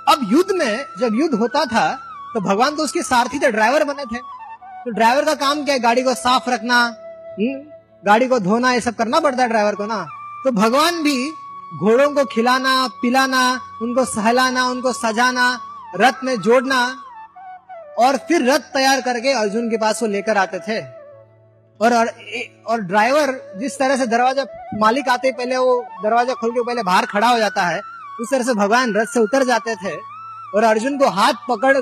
अब 0.08 0.20
युद्ध 0.32 0.52
में 0.52 0.86
जब 1.00 1.16
युद्ध 1.16 1.34
होता 1.36 1.64
था 1.66 1.88
तो 2.34 2.42
भगवान 2.42 2.76
तो 2.76 2.84
उसके 2.84 3.02
सारथी 3.04 3.40
थे 3.40 3.52
ड्राइवर 3.52 3.84
बने 3.84 4.04
थे। 4.06 4.20
तो 4.84 4.92
ड्राइवर 4.92 5.26
का 5.26 5.34
काम 5.36 5.64
क्या 5.66 5.74
है? 5.74 5.80
गाड़ी 5.80 6.04
को 6.04 6.14
साफ़ 6.16 6.50
रखना 6.50 6.78
हम्म, 6.84 7.58
गाड़ी 8.04 8.28
को 8.28 8.40
धोना 8.40 8.72
ये 8.74 8.82
सब 8.82 8.96
करना 8.96 9.20
पड़ता 9.20 9.44
है 9.44 9.50
ड्राइवर 9.50 9.76
को 9.76 9.86
ना? 9.86 10.06
तो 10.44 10.52
भगवान 10.54 11.04
भी 11.04 11.18
घोड़ों 11.80 12.10
को 12.14 12.26
खिलाना 12.26 12.88
पिलाना 13.02 13.42
उनको 13.82 14.06
सहलाना 14.06 14.66
उनको 14.66 14.94
सजाना 14.94 15.48
रथ 15.96 16.24
में 16.24 16.36
जोड़ना 16.42 16.80
और 17.98 18.18
फिर 18.28 18.50
रथ 18.50 18.72
तैयार 18.74 19.02
करके 19.02 19.32
अर्जुन 19.34 19.70
के 19.70 19.78
पास 19.78 20.02
वो 20.04 20.08
लेकर 20.10 20.38
आते 20.38 20.60
थे। 20.60 20.80
और 21.80 21.94
और 22.66 22.82
ड्राइवर 22.82 23.32
जिस 23.58 23.78
तरह 23.80 23.98
से 23.98 24.06
दरवाज़ा 24.08 24.46
मालिक 24.80 25.10
आते 25.10 25.32
पहले 25.32 25.58
वो 25.58 25.82
दरवाज़ा 26.04 26.34
खोल 26.34 26.52
के 26.52 26.62
पहले 26.62 26.84
बाहर 26.84 27.06
खड़ा 27.06 27.28
हो 27.28 27.38
जाता 27.38 27.64
है 27.64 27.82
उस 28.22 28.32
तरह 28.32 28.44
से 28.44 28.54
भगवान 28.56 28.94
रथ 28.96 29.06
से 29.06 29.20
उतर 29.20 29.44
जाते 29.46 29.76
थे। 29.78 29.96
और 30.56 30.64
अर्जुन 30.64 30.98
को 30.98 31.10
हाथ 31.12 31.34
पकड़ 31.50 31.78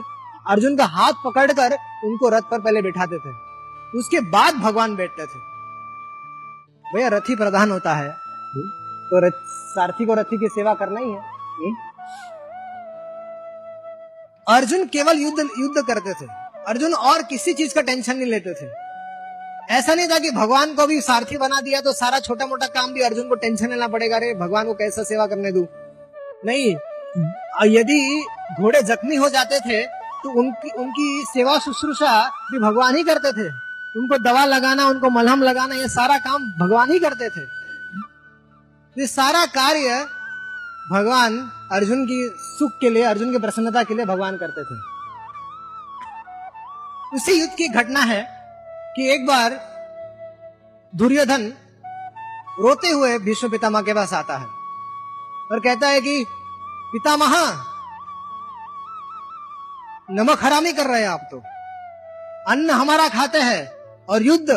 अर्जुन 0.46 0.76
का 0.78 0.86
हाथ 0.86 1.14
पकड़कर 1.26 1.74
उनको 2.06 2.30
रथ 2.30 2.50
पर 2.52 2.60
पहले 2.60 2.82
बिठाते 2.82 3.18
थे। 3.18 3.34
उसके 3.94 4.20
बाद 4.32 4.56
भगवान 4.56 4.96
बैठते 4.96 5.26
थे। 5.26 5.40
भैया 6.86 7.08
रथी 7.08 7.36
प्रधान 7.36 7.72
होता 7.72 7.94
है। 7.94 8.10
तो 8.10 9.26
रथ, 9.26 9.32
सारथी 9.70 10.06
को 10.06 10.14
रथी 10.14 10.38
की 10.38 10.48
सेवा 10.50 10.74
करना 10.74 11.00
ही 11.00 11.12
है। 11.12 11.22
अर्जुन 14.48 14.86
केवल 14.88 15.20
युद्ध 15.20 15.40
युद्ध 15.40 15.82
करते 15.84 16.14
थे। 16.14 16.26
अर्जुन 16.68 16.94
और 16.94 17.22
किसी 17.24 17.54
चीज़ 17.54 17.74
का 17.76 17.82
टेंशन 17.82 18.18
नहीं 18.18 18.30
लेते 18.32 18.54
थे। 18.54 18.68
ऐसा 19.70 19.94
नहीं 19.94 20.08
था 20.08 20.18
कि 20.20 20.32
भगवान 20.32 20.74
को 20.76 20.86
भी 20.88 21.00
सारथी 21.02 21.38
बना 21.38 21.62
दिया 21.62 21.82
तो 21.82 21.94
सारा 21.94 22.20
छोटा 22.20 22.46
मोटा 22.46 22.68
काम 22.70 22.94
भी 22.94 23.02
अर्जुन 23.02 23.28
को 23.30 23.36
टेंशन 23.36 23.70
लेना 23.70 23.88
पड़ेगा। 23.88 24.18
रे 24.18 24.34
भगवान 24.36 24.66
को 24.66 24.74
कैसा 24.74 25.04
सेवा 25.04 25.26
करने 25.28 25.52
दू? 25.52 25.68
नहीं, 26.46 26.76
यदि 27.68 28.26
घोड़े 28.60 28.82
जख्मी 28.84 29.16
हो 29.16 29.30
जाते 29.30 29.60
थे 29.60 29.84
तो 30.24 30.30
उनकी 30.40 30.70
उनकी 30.78 31.24
सेवा 31.28 31.58
शुश्रूषा 31.60 32.12
भी 32.52 32.60
भगवान 32.60 32.96
ही 32.96 33.04
करते 33.04 33.32
थे। 33.34 33.48
उनको 33.96 34.18
दवा 34.20 34.46
लगाना, 34.46 34.86
उनको 34.86 35.10
मलहम 35.10 35.44
लगाना, 35.44 35.76
ये 35.76 35.88
सारा 35.90 36.18
काम 36.20 36.44
भगवान 36.60 36.92
ही 36.92 37.00
करते 37.00 37.30
थे। 37.30 37.42
ये 38.98 39.08
सारा 39.08 39.46
कार्य 39.52 40.06
भगवान 40.92 41.38
अर्जुन 41.72 42.06
की 42.06 42.34
सुख 42.38 42.72
के 42.82 42.90
लिए, 42.90 43.04
अर्जुन 43.04 43.32
की 43.32 43.38
प्रसन्नता 43.38 43.84
के 43.84 43.94
लिए 43.94 44.06
भगवान 44.06 44.38
करते 44.38 44.64
थे। 44.64 44.78
उसी 47.16 47.42
युद्ध 47.42 47.54
की 47.54 47.68
घटना 47.68 48.00
है 48.00 48.22
कि 48.96 49.14
एक 49.14 49.26
बार 49.26 49.50
दुर्योधन 50.96 51.54
रोते 52.60 52.90
हुए 52.90 53.20
भीष्म 53.20 53.50
पितामह 53.50 53.82
के 53.82 53.94
पास 53.94 54.14
आता 54.14 54.38
है 54.38 54.46
और 55.52 55.60
कहता 55.60 55.88
है 55.88 56.02
कि, 56.02 56.26
पितामह, 56.94 57.64
नमक 60.12 60.44
हरामी 60.44 60.74
कर 60.74 60.86
रहे 60.86 61.02
हैं 61.02 61.10
आप 61.10 61.28
तो। 61.32 61.38
अन्न 62.52 62.70
हमारा 62.70 63.08
खाते 63.08 63.38
हैं 63.38 63.72
और 64.06 64.24
युद्ध 64.24 64.48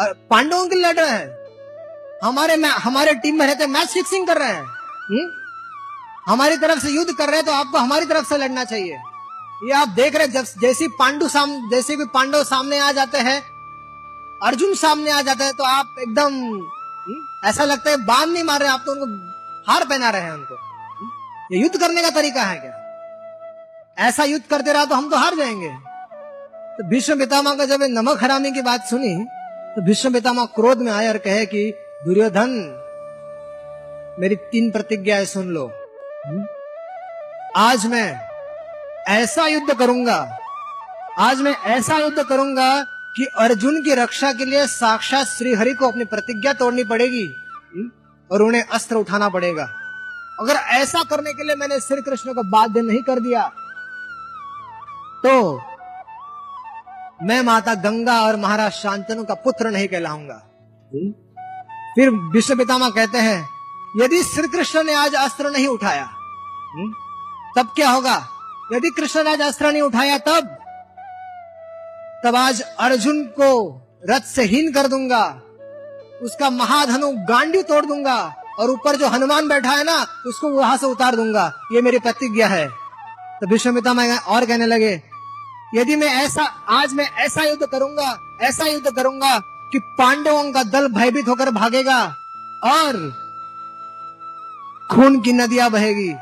पांडवों 0.00 0.68
के 0.68 0.76
लड़ 0.76 1.00
रहे 1.00 1.10
हैं। 1.10 1.44
हमारे 2.24 2.54
हमारे 2.66 3.14
टीम 3.14 3.38
में 3.38 3.46
रहते 3.46 3.66
मैच 3.66 3.88
फिक्सिंग 3.88 4.26
कर 4.26 4.38
रहे 4.38 4.48
हैं। 4.48 4.64
हुँ? 5.10 5.43
हमारी 6.26 6.56
तरफ़ 6.56 6.78
से 6.78 6.90
युद्ध 6.90 7.12
कर 7.12 7.26
रहे 7.26 7.36
हैं 7.36 7.44
तो 7.46 7.52
आपको 7.52 7.78
हमारी 7.78 8.06
तरफ़ 8.06 8.28
से 8.28 8.36
लड़ना 8.38 8.64
चाहिए। 8.64 8.98
ये 9.64 9.72
आप 9.72 9.88
देख 9.88 10.16
रहे 10.16 10.28
जब 10.28 10.44
जैसी 10.60 10.88
पांडु 10.98 11.28
साम 11.28 11.50
जैसे 11.70 11.96
भी 11.96 12.04
पांडव 12.14 12.42
सामने 12.44 12.78
आ 12.78 12.90
जाते 12.92 13.18
हैं 13.18 13.40
अर्जुन 14.40 14.74
सामने 14.74 15.10
आ 15.10 15.20
जाते 15.22 15.44
हैं 15.44 15.52
तो 15.52 15.64
आप 15.64 15.94
एकदम 16.00 16.34
हम्म, 16.34 17.20
ऐसा 17.44 17.64
लगता 17.64 17.90
है 17.90 17.96
बाँध 18.06 18.28
नहीं 18.28 18.44
मार 18.44 18.60
रहे 18.60 18.68
आप 18.68 18.82
तो 18.86 18.92
उनको 18.92 19.06
हार 19.68 19.84
पहना 19.84 20.10
रहे 20.10 20.22
हैं 20.22 20.32
उनको। 20.32 20.54
ये 21.52 21.60
युद्ध 21.60 21.80
करने 21.80 22.02
का 22.02 22.10
तरीका 22.10 22.42
है 22.42 22.58
क्या? 22.60 22.72
ऐसा 23.98 24.24
युद्ध 24.24 24.44
करते 24.46 24.72
रहा 24.72 24.84
तो 24.84 24.94
हम 24.94 25.10
तो 25.10 25.16
हार 25.16 25.34
जाएँगे। 25.36 25.68
तो 26.76 26.88
भीष्म 26.88 27.18
पितामह 27.18 27.54
का 27.54 27.64
जब 27.64 27.82
नमक 27.90 28.22
हराने 28.22 28.50
की 28.50 28.62
बात 28.62 28.86
सुनी 28.86 29.14
तो 29.76 29.82
भीष्म 29.82 30.12
पितामह 30.12 30.44
क्रोध 30.54 30.78
में 30.78 30.92
आए 30.92 31.08
और 31.08 31.18
कहे 31.18 31.46
कि 31.46 31.70
दुर्योधन 32.04 32.50
मेरी 34.20 34.36
तीन 34.52 34.70
प्रतिज्ञाएँ 34.70 35.24
सुन 35.26 35.48
लो। 35.48 35.70
आज 36.26 37.84
मैं 37.86 38.20
ऐसा 39.08 39.46
युद्ध 39.46 39.74
करूँगा, 39.78 40.16
आज 41.18 41.40
मैं 41.40 41.52
ऐसा 41.66 41.98
युद्ध 41.98 42.22
करूँगा 42.22 42.68
कि 43.16 43.24
अर्जुन 43.38 43.82
की 43.82 43.94
रक्षा 43.94 44.32
के 44.32 44.44
लिए 44.44 44.66
साक्षात 44.66 45.26
श्रीहरि 45.26 45.74
को 45.74 45.88
अपनी 45.88 46.04
प्रतिज्ञा 46.04 46.52
तोड़नी 46.52 46.84
पड़ेगी? 46.84 47.26
और 48.30 48.42
उन्हें 48.42 48.62
अस्त्र 48.62 48.96
उठाना 48.96 49.28
पड़ेगा 49.28 49.64
अगर 50.40 50.54
ऐसा 50.54 51.02
करने 51.02 51.32
के 51.32 51.44
लिए 51.44 51.56
मैंने 51.56 51.80
श्री 51.80 52.02
कृष्ण 52.02 52.34
को 52.34 52.42
बाध्य 52.50 52.82
नहीं 52.82 53.02
कर 53.02 53.20
दिया 53.20 53.46
तो 55.26 55.60
मैं 57.22 57.40
माता 57.42 57.74
गंगा 57.74 58.20
और 58.22 58.36
महाराज 58.36 58.72
शांतनु 58.72 59.24
का 59.24 59.34
पुत्र 59.34 59.70
नहीं 59.70 59.88
कहलाऊँगा? 59.88 60.42
फिर 61.96 62.10
विश्व 62.32 62.56
पितामा 62.56 62.88
कहते 62.90 63.18
हैं, 63.18 63.48
यदि 63.96 64.22
श्री 64.24 64.48
कृष्ण 64.48 64.82
ने 64.82 64.94
आज 64.94 65.14
अस्त्र 65.14 65.50
नहीं 65.50 65.66
उठाया 65.68 66.10
हम्म? 66.74 66.92
तब 67.56 67.72
क्या 67.76 67.90
होगा? 67.90 68.28
यदि 68.72 68.90
कृष्णराज 68.90 69.40
अस्त्र 69.40 69.72
नहीं 69.72 69.82
उठाया 69.82 70.18
तब? 70.18 70.56
तब 72.24 72.36
आज 72.36 72.60
अर्जुन 72.60 73.22
को 73.22 73.80
रथ 74.10 74.20
से 74.20 74.42
हीन 74.42 74.72
कर 74.72 74.86
दूँगा। 74.86 75.40
उसका 76.22 76.50
महाधनु 76.50 77.10
गांडी 77.12 77.62
तोड़ 77.62 77.84
दूँगा 77.84 78.34
और 78.58 78.70
ऊपर 78.70 78.96
जो 78.96 79.08
हनुमान 79.08 79.48
बैठा 79.48 79.70
है 79.70 79.84
ना, 79.84 80.06
उसको 80.26 80.48
वहाँ 80.48 80.76
से 80.76 80.86
उतार 80.86 81.16
दूँगा। 81.16 81.52
ये 81.72 81.82
मेरी 81.82 81.98
प्रतिज्ञा 81.98 82.46
है। 82.46 82.68
तो 83.40 83.46
विश्वमिता 83.46 84.18
और 84.18 84.46
कहने 84.46 84.66
लगे, 84.66 85.02
यदि 85.74 85.96
मैं 85.96 86.08
ऐसा, 86.08 86.42
आज 86.68 86.92
मैं 86.92 87.10
ऐसा 87.12 87.44
युद्ध 87.44 87.66
करूँगा, 87.66 88.38
ऐसा 88.40 88.66
युद्ध 88.66 88.96
करूँगा 88.96 89.38
कि 89.72 89.78
पांडवों 89.78 90.52
का 90.52 90.62
दल 90.62 90.88
भयभीत 90.88 91.28
होकर 91.28 91.50
भागेगा 91.50 92.04
और 92.64 93.12
खून 94.92 95.20
की 95.20 95.32
नदियाँ 95.32 95.70
बहेगी। 95.70 96.14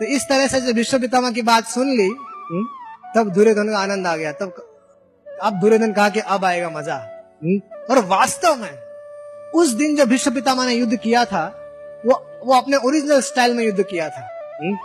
तो 0.00 0.06
इस 0.06 0.22
तरह 0.28 0.46
से 0.46 0.60
जब 0.60 0.74
विश्व 0.74 0.98
पितामह 0.98 1.30
की 1.30 1.42
बात 1.42 1.66
सुन 1.68 1.88
ली 1.96 2.06
हम्म, 2.06 2.66
तब 3.14 3.32
दुर्योधन 3.34 3.70
का 3.70 3.78
आनंद 3.78 4.06
आ 4.06 4.16
गया। 4.16 4.32
तब 4.32 4.66
अब 5.42 5.60
दुर्योधन 5.60 5.92
कहा 5.92 6.08
कि 6.08 6.20
अब 6.20 6.44
आएगा 6.44 6.70
मज़ा 6.70 6.94
हम्म, 6.94 7.58
और 7.90 8.04
वास्तव 8.06 8.56
में 8.56 9.52
उस 9.54 9.68
दिन 9.74 9.96
जब 9.96 10.08
विश्व 10.08 10.30
पितामह 10.30 10.66
ने 10.66 10.74
युद्ध 10.74 10.96
किया 10.96 11.24
था 11.24 11.44
वो 12.06 12.14
वो 12.44 12.54
अपने 12.54 12.76
ओरिजिनल 12.78 13.20
स्टाइल 13.20 13.54
में 13.54 13.64
युद्ध 13.64 13.82
किया 13.82 14.08
था 14.08 14.26
हम्म, 14.62 14.76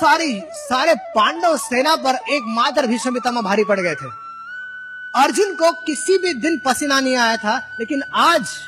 सारी 0.00 0.40
सारे 0.54 0.94
पांडव 1.14 1.56
सेना 1.56 1.94
पर 1.96 2.18
एक 2.34 2.42
मात्र 2.48 2.86
भीष्म 2.86 3.14
पितामह 3.14 3.42
भारी 3.42 3.64
पड़ 3.64 3.80
गए 3.80 3.94
थे। 3.94 4.10
अर्जुन 5.14 5.54
को 5.54 5.70
किसी 5.86 6.18
भी 6.18 6.34
दिन 6.34 6.60
पसीना 6.66 7.00
नहीं 7.00 7.16
आया 7.16 7.36
था 7.36 7.56
लेकिन 7.80 8.02
आज 8.14 8.58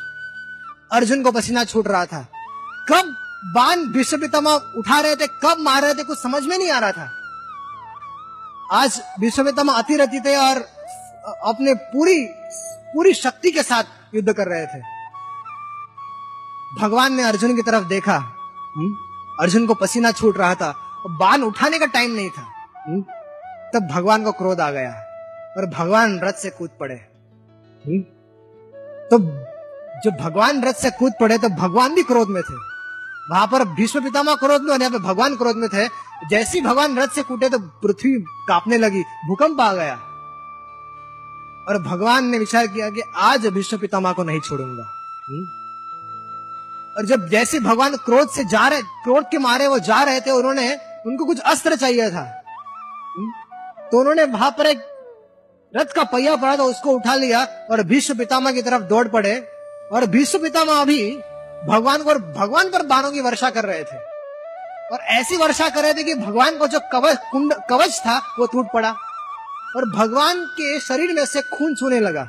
अर्जुन 0.92 1.22
को 1.22 1.30
पसीना 1.32 1.64
छूट 1.64 1.88
रहा 1.88 2.06
था। 2.06 2.26
कब? 2.88 3.14
बाण 3.46 3.76
भीष्म 3.76 4.20
पितामह 4.20 4.50
उठा 4.50 5.00
रहे 5.00 5.16
थे, 5.16 5.26
कब 5.26 5.56
मार 5.60 5.82
रहे 5.82 5.94
थे, 5.94 6.02
कुछ 6.02 6.18
समझ 6.18 6.46
में 6.46 6.58
नहीं 6.58 6.70
आ 6.70 6.78
रहा 6.78 6.92
था। 6.92 7.10
आज 8.72 9.02
भीष्म 9.20 9.44
पितामह 9.44 9.84
रति 9.90 10.20
थे 10.20 10.36
और 10.36 10.56
अपने 11.44 11.74
पूरी 11.74 12.26
पूरी 12.94 13.14
शक्ति 13.14 13.50
के 13.50 13.62
साथ 13.62 13.84
युद्ध 14.14 14.32
कर 14.32 14.46
रहे 14.46 14.66
थे। 14.66 14.80
भगवान 16.80 17.12
ने 17.12 17.22
अर्जुन 17.22 17.56
की 17.56 17.62
तरफ़ 17.62 17.84
देखा। 17.84 18.16
हुँ? 18.76 18.94
अर्जुन 19.40 19.66
को 19.66 19.74
पसीना 19.74 20.12
छूट 20.12 20.38
रहा 20.38 20.54
था। 20.54 20.74
बाण 21.06 21.42
उठाने 21.42 21.78
का 21.78 21.86
टाइम 21.86 22.10
नहीं 22.10 22.30
था। 22.30 22.48
हुँ? 22.88 23.02
तब 23.74 23.88
भगवान 23.92 24.24
को 24.24 24.32
क्रोध 24.32 24.60
आ 24.60 24.70
गया 24.70 24.90
और 25.56 25.66
भगवान 25.66 26.20
रथ 26.20 26.32
से 26.32 26.50
कूद 26.50 26.70
पड़े। 26.80 26.94
तो 29.10 29.18
जब 30.00 30.16
भगवान 30.20 30.64
रथ 30.64 30.74
से 30.74 30.90
कूद 30.90 31.12
पड़े 31.20 31.38
तो 31.38 31.48
भगवान 31.48 31.94
भी 31.94 32.02
क्रोध 32.02 32.28
में 32.28 32.42
थे। 32.42 32.73
वहाँ 33.30 33.46
पर 33.46 33.64
भीष्म 33.64 34.02
पितामह 34.04 34.34
क्रोध 34.34 34.62
में 34.62 34.78
यहाँ 34.78 34.90
पे 34.90 34.98
भगवान 34.98 35.36
क्रोध 35.36 35.56
में 35.56 35.68
थे। 35.68 35.88
जैसी 36.28 36.60
भगवान 36.60 36.98
रथ 36.98 37.08
से 37.08 37.22
कूटे 37.22 37.48
तो 37.48 37.58
पृथ्वी 37.58 38.12
कांपने 38.48 38.78
लगी 38.78 39.02
भूकंप 39.28 39.60
आ 39.60 39.72
गया। 39.72 39.94
और 41.68 41.82
भगवान 41.82 42.24
ने 42.24 42.38
विचार 42.38 42.66
किया 42.66 42.90
कि 42.90 43.02
आज 43.16 43.46
भीष्म 43.46 43.78
पितामह 43.78 44.12
को 44.12 44.22
नहीं 44.22 44.40
छोड़ूँगा। 44.40 44.84
हम्म? 45.28 45.44
और 46.96 47.06
जब 47.06 47.28
जैसे 47.28 47.60
भगवान 47.60 47.96
क्रोध 47.96 48.30
से 48.30 48.44
जा 48.44 48.68
रहे 48.68 48.82
क्रोध 48.82 49.24
के 49.24 49.38
मारे 49.38 49.66
वो 49.66 49.78
जा 49.78 50.02
रहे 50.02 50.20
थे 50.20 50.30
उन्होंने 50.30 50.74
उनको 51.06 51.24
कुछ 51.24 51.40
अस्त्र 51.40 51.76
चाहिए 51.76 52.10
था। 52.10 52.42
हम्म? 53.16 53.30
तो 53.90 53.98
उन्होंने 53.98 54.24
वहाँ 54.24 54.50
पर 54.50 54.66
एक 54.66 54.78
रथ 55.76 55.84
का 55.84 56.04
पहिया 56.04 56.36
पड़ा 56.36 56.56
था 56.56 56.62
उसको 56.62 56.90
उठा 56.90 57.14
लिया 57.14 57.44
और 57.70 57.82
भीष्म 57.82 58.18
पितामह 58.18 58.52
की 58.52 58.62
तरफ़ 58.62 58.82
दौड़ 58.82 59.08
पड़े। 59.08 59.36
और 59.92 60.06
भीष्म 60.06 60.38
पितामह 60.38 60.80
अभी 60.80 61.18
भगवान 61.68 62.04
पर 62.04 62.18
भगवान 62.18 62.68
पर 62.68 62.82
बाणों 62.82 63.12
की 63.12 63.20
वर्षा 63.20 63.50
कर 63.50 63.64
रहे 63.64 63.84
थे। 63.84 64.14
और 64.92 64.98
ऐसी 65.00 65.36
वर्षा 65.36 65.68
कर 65.68 65.82
रहे 65.82 65.94
थे 65.94 66.04
कि 66.04 66.14
भगवान 66.14 66.58
को 66.58 66.66
जो 66.66 66.80
कवच, 66.92 67.18
कुंड, 67.32 67.54
कवच 67.70 68.00
था, 68.00 68.18
वो 68.38 68.46
टूट 68.46 68.66
पड़ा। 68.74 68.90
और 69.76 69.90
भगवान 69.90 70.44
के 70.44 70.80
शरीर 70.80 71.12
में 71.12 71.26
से 71.26 71.40
खून 71.42 71.74
छूने 71.74 72.00
लगा। 72.00 72.28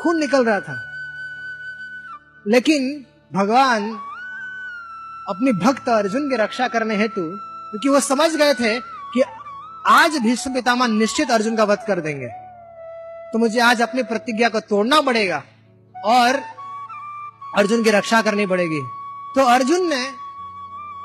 खून 0.00 0.20
निकल 0.20 0.44
रहा 0.44 0.60
था। 0.60 0.90
लेकिन 2.48 3.06
भगवान 3.38 3.90
अपनी 5.28 5.52
भक्त 5.52 5.88
अर्जुन 5.88 6.30
की 6.30 6.36
रक्षा 6.36 6.68
करने 6.68 6.96
हेतु, 6.96 7.22
क्योंकि 7.70 7.88
वो 7.88 8.00
समझ 8.00 8.36
गए 8.36 8.54
थे 8.54 8.80
कि 8.80 9.22
आज 9.86 10.16
भीष्म 10.16 10.54
पितामह 10.54 10.86
निश्चित 10.86 11.30
अर्जुन 11.30 11.56
का 11.56 11.64
वध 11.64 11.78
कर 11.86 12.00
देंगे। 12.00 12.28
तो 13.32 13.38
मुझे 13.38 13.60
आज 13.60 13.82
अपनी 13.82 14.02
प्रतिज्ञा 14.02 14.48
को 14.48 14.60
तोड़ना 14.60 15.00
पड़ेगा। 15.00 15.42
और 16.04 16.53
अर्जुन 17.54 17.82
की 17.82 17.90
रक्षा 17.90 18.20
करनी 18.22 18.46
पड़ेगी। 18.46 18.80
तो 19.34 19.44
अर्जुन 19.46 19.88
ने 19.88 20.04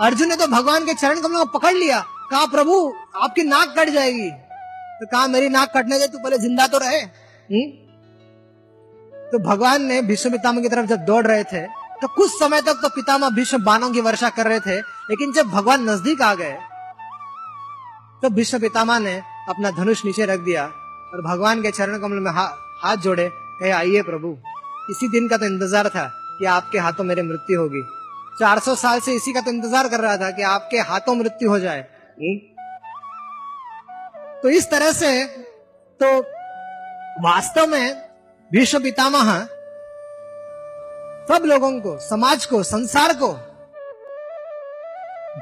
अर्जुन 0.01 0.29
ने 0.29 0.35
तो 0.35 0.47
भगवान 0.47 0.85
के 0.85 0.93
चरण 0.93 1.21
कमलों 1.21 1.45
को 1.45 1.57
पकड़ 1.57 1.73
लिया। 1.73 1.99
कहा 2.31 2.45
प्रभु 2.45 2.75
आपकी 3.17 3.43
नाक 3.43 3.73
कट 3.77 3.89
जाएगी। 3.89 4.29
तो 4.29 5.05
कहा 5.05 5.27
मेरी 5.27 5.49
नाक 5.49 5.71
कटने 5.77 5.99
दे 5.99 6.07
तू 6.07 6.17
पहले 6.17 6.38
ज़िंदा 6.38 6.67
तो 6.67 6.77
रहे। 6.77 6.99
हुँ? 6.99 7.09
हम्म? 7.51 7.67
तो 9.31 9.39
भगवान 9.39 9.83
ने 9.83 10.01
भीष्म 10.01 10.38
की 10.38 10.69
तरफ़ 10.69 10.85
जब 10.85 11.05
दौड़ 11.05 11.25
रहे 11.27 11.43
थे 11.43 11.65
तो 12.01 12.07
कुछ 12.07 12.31
समय 12.31 12.62
तक 12.62 12.79
तो 12.81 12.89
पितामह 12.89 13.29
भीष्म 13.29 13.63
बाणों 13.63 13.89
की 13.91 14.01
वर्षा 14.01 14.29
कर 14.29 14.47
रहे 14.47 14.59
थे 14.59 14.77
लेकिन 14.79 15.31
जब 15.33 15.47
भगवान 15.47 15.89
नज़दीक 15.89 16.21
आ 16.21 16.33
गए 16.35 16.57
तो 18.21 18.29
भीष्म 18.29 18.59
पितामह 18.59 18.99
ने 18.99 19.15
अपना 19.49 19.71
धनुष 19.71 20.05
नीचे 20.05 20.25
रख 20.25 20.39
दिया 20.39 20.63
और 20.63 21.21
भगवान 21.21 21.62
के 21.62 21.71
चरण 21.71 21.99
कमल 21.99 22.19
में 22.19 22.31
हा, 22.31 22.45
हाथ 22.83 22.97
जोड़े 22.97 23.29
कहे 23.31 23.71
आइए 23.71 24.01
प्रभु। 24.01 24.35
इसी 24.91 25.07
दिन 25.09 25.27
का 25.27 25.38
तो 25.38 25.45
इंतज़ार 25.45 25.89
था। 25.89 26.12
कि 26.39 26.45
आपके 26.45 26.80
हाथों 26.80 27.04
मेरी 27.04 27.21
मृत्यु 27.21 27.60
होगी। 27.62 27.82
400 28.39 28.75
साल 28.75 28.99
से 28.99 29.13
इसी 29.13 29.34
का 29.34 29.41
तो 29.41 29.52
इंतज़ार 29.52 29.88
कर 29.88 29.99
रहा 29.99 30.17
था 30.17 30.32
कि 30.32 30.41
आपके 30.41 30.78
हाथों 30.78 31.15
मृत्यु 31.15 31.49
हो 31.49 31.60
जाए। 31.60 31.80
हम्म? 31.80 32.38
तो 34.43 34.49
इस 34.49 34.69
तरह 34.71 34.91
से 34.91 35.25
तो 35.99 36.19
वास्तव 37.23 37.67
में 37.67 38.10
विश्व 38.52 38.80
पितामह 38.80 39.34
सब 41.30 41.45
लोगों 41.45 41.71
को 41.80 41.97
समाज 41.99 42.45
को 42.45 42.63
संसार 42.63 43.13
को 43.13 43.28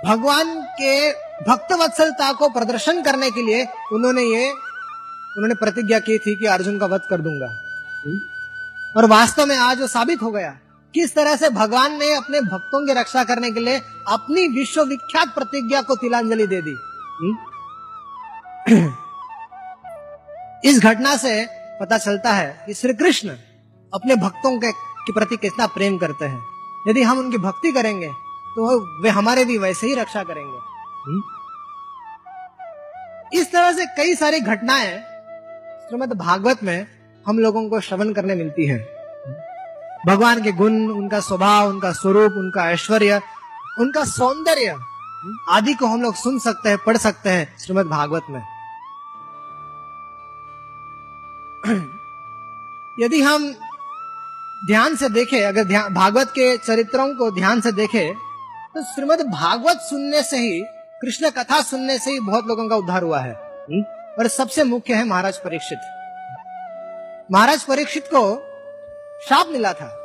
भगवान 0.06 0.62
के 0.82 1.12
भक्त 1.44 1.72
वत्सलता 1.72 2.32
को 2.32 2.50
प्रदर्शन 2.50 3.02
करने 3.02 3.32
के 3.32 3.42
लिए 3.42 3.68
उन्होंने 3.94 4.22
ये 4.22 4.50
उन्होंने 4.52 5.56
प्रतिज्ञा 5.56 6.00
की 6.00 6.18
थी 6.18 6.36
कि 6.36 6.46
अर्जुन 6.46 6.80
का 6.80 6.86
वध 6.86 7.02
कर 7.10 7.22
दूँगा। 7.22 7.48
और 8.98 9.06
वास्तव 9.06 9.46
में 9.46 9.58
आज 9.58 9.82
वो 9.82 9.88
साबित 9.88 10.22
हो 10.22 10.32
गया। 10.32 10.58
किस 10.94 11.16
तरह 11.16 11.36
से 11.36 11.50
भगवान 11.50 12.00
ने 12.00 12.14
अपने 12.14 12.42
भक्तों 12.42 12.88
की 12.88 12.94
रक्षा 12.94 13.24
करने 13.24 13.52
के 13.52 13.60
लिए 13.60 13.82
अपनी 14.08 14.48
विश्व 14.48 14.84
विख्यात 14.84 15.28
प्रतिज्ञा 15.28 15.82
को 15.82 15.96
तिलांजलि 15.96 16.48
दे 16.48 16.62
दी? 16.62 16.76
इस 20.70 20.84
घटना 20.84 21.18
से 21.18 21.48
पता 21.80 21.98
चलता 21.98 22.34
है 22.34 22.64
कि 22.66 22.74
श्री 22.74 22.94
कृष्ण 22.94 23.30
अपने 23.94 24.16
भक्तों 24.16 24.60
के, 24.60 24.72
के 24.72 25.14
प्रति 25.14 25.38
कितना 25.38 25.68
प्रेम 25.68 25.98
करते 25.98 26.26
हैं। 26.26 26.44
यदि 26.88 27.04
हम 27.04 27.20
उनकी 27.20 27.38
भक्ति 27.38 27.72
करेंगे 27.72 28.12
तो 28.56 28.86
वे 29.04 29.10
हमारे 29.10 29.46
भी 29.46 29.58
वैसे 29.58 29.88
ही 29.88 29.96
रक्षा 29.96 30.24
करेंगे। 30.24 30.60
इस 33.40 33.52
तरह 33.52 33.72
से 33.72 33.86
कई 33.86 34.16
सारी 34.16 34.40
घटनाएँ 34.40 35.04
श्रीमद 35.88 36.14
भागवत 36.14 36.64
में 36.64 36.88
हम 37.28 37.40
लोगों 37.40 37.70
को 37.70 37.80
श्रवण 37.80 38.14
करने 38.14 38.36
मिलती 38.36 38.66
है। 38.66 38.97
भगवान 40.08 40.44
के 40.44 40.52
गुण 40.52 40.88
उनका 40.88 41.20
स्वभाव 41.20 41.68
उनका 41.68 41.92
स्वरूप 41.92 42.32
उनका 42.32 42.72
ऐश्वर्य 42.72 43.22
उनका 43.80 44.04
सौंदर्य 44.04 44.76
आदि 45.50 45.74
को 45.74 45.86
हम 45.86 46.02
लोग 46.02 46.16
सुन 46.16 46.40
सकते 46.40 46.70
हैं 46.70 46.78
पढ़ 46.78 46.98
सकते 46.98 47.30
हैं 47.30 47.58
श्रीमद 47.58 47.86
भागवत 47.86 48.22
में। 48.30 48.42
यदि 53.00 53.22
हम 53.22 53.54
ध्यान 54.68 54.96
से 54.96 55.10
देखें 55.10 55.46
अगर 55.46 55.64
ध्यान 55.64 55.94
भागवत 55.94 56.28
के 56.30 56.58
चरित्रों 56.58 57.16
को 57.16 57.32
ध्यान 57.32 57.62
से 57.62 57.72
देखें 57.72 58.14
तो 58.76 58.84
श्रीमद 58.84 59.22
भागवत 59.22 59.78
सुनने 59.78 60.24
से 60.24 60.38
ही 60.38 60.62
कृष्ण 61.02 61.30
कथा 61.30 61.62
सुनने 61.62 62.00
से 62.00 62.12
ही 62.12 62.20
बहुत 62.20 62.48
लोगों 62.48 62.70
का 62.70 62.76
उद्धार 62.76 63.04
हुआ 63.04 63.20
है? 63.20 63.34
और 64.20 64.28
सबसे 64.28 64.64
मुख्य 64.64 64.94
है 64.94 65.04
महाराज 65.04 65.38
परीक्षित। 65.38 65.80
महाराज 67.32 67.64
परीक्षित 67.64 68.10
को 68.14 68.48
शाप 69.30 69.48
मिला 69.48 69.74
था। 69.74 69.97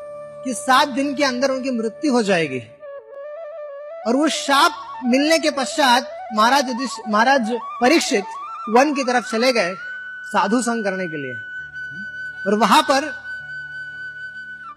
कि 0.45 0.55
सात 0.55 0.89
दिन 0.89 1.15
के 1.15 1.25
अंदर 1.25 1.51
उनकी 1.51 1.71
मृत्यु 1.71 2.13
हो 2.13 2.23
जाएगी। 2.23 2.59
और 4.07 4.17
वो 4.17 4.29
शाप 4.29 5.03
मिलने 5.05 5.39
के 5.39 5.51
पश्चात 5.51 6.11
महाराज 6.35 6.71
महाराज 7.09 7.51
परीक्षित 7.81 8.25
वन 8.69 8.95
की 8.95 9.05
तरफ़ 9.05 9.31
चले 9.31 9.53
गए 9.53 9.75
साधु 10.27 10.63
संग 10.63 10.85
करने 10.85 11.07
के 11.07 11.17
लिए। 11.17 11.35
और 12.47 12.59
वहाँ 12.59 12.83
पर 12.83 13.11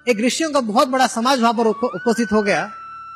एक 0.08 0.20
ऋषियों 0.20 0.52
का 0.52 0.60
बहुत 0.62 0.88
बड़ा 0.88 1.08
समाज 1.08 1.40
वहाँ 1.42 1.54
पर 1.54 1.68
उपस्थित 1.68 2.32
हो 2.32 2.42
गया 2.42 2.64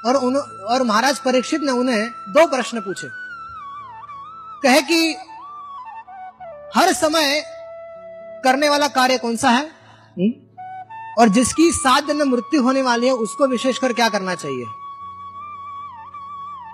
और 0.05 0.15
उन, 0.15 0.35
और 0.35 0.83
महाराज 0.83 1.19
परीक्षित 1.19 1.61
ने 1.61 1.71
उन्हें 1.71 2.09
दो 2.29 2.45
प्रश्न 2.47 2.81
पूछे। 2.81 3.07
कहे 4.63 4.81
कि 4.81 5.15
हर 6.75 6.93
समय 6.93 7.41
करने 8.43 8.69
वाला 8.69 8.87
कार्य 8.87 9.17
कौन 9.17 9.35
सा 9.35 9.49
है? 9.49 9.65
हुँ? 10.17 10.48
और 11.19 11.27
जिसकी 11.27 11.71
सात 11.71 12.03
दिन 12.03 12.17
में 12.17 12.25
मृत्यु 12.25 12.63
होने 12.63 12.81
वाली 12.81 13.07
है 13.07 13.13
उसको 13.13 13.47
विशेषकर 13.47 13.93
क्या 13.93 14.09
करना 14.09 14.35
चाहिए? 14.35 14.65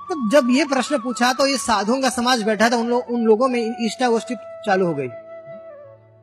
तो 0.09 0.29
जब 0.29 0.49
ये 0.49 0.65
प्रश्न 0.65 0.97
पूछा 0.97 1.33
तो 1.33 1.47
ये 1.47 1.57
साधुओं 1.57 2.01
का 2.01 2.09
समाज 2.09 2.43
बैठा 2.43 2.69
था 2.69 2.75
उन, 2.75 2.87
लो, 2.87 2.97
उन 2.99 3.21
लोगों 3.21 3.47
में 3.47 3.85
इष्टा 3.85 4.09
गोष्ठी 4.09 4.35
चालू 4.35 4.85
हो 4.85 4.93
गई। 4.93 5.07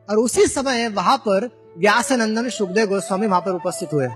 और 0.09 0.17
उसी 0.17 0.47
समय 0.47 0.87
वहाँ 0.87 1.17
पर 1.17 1.49
व्यास 1.77 2.11
नंदन 2.11 2.49
सुखदेव 2.49 2.87
गोस्वामी 2.87 3.27
वहाँ 3.27 3.41
पर 3.41 3.51
उपस्थित 3.51 3.93
हुए। 3.93 4.07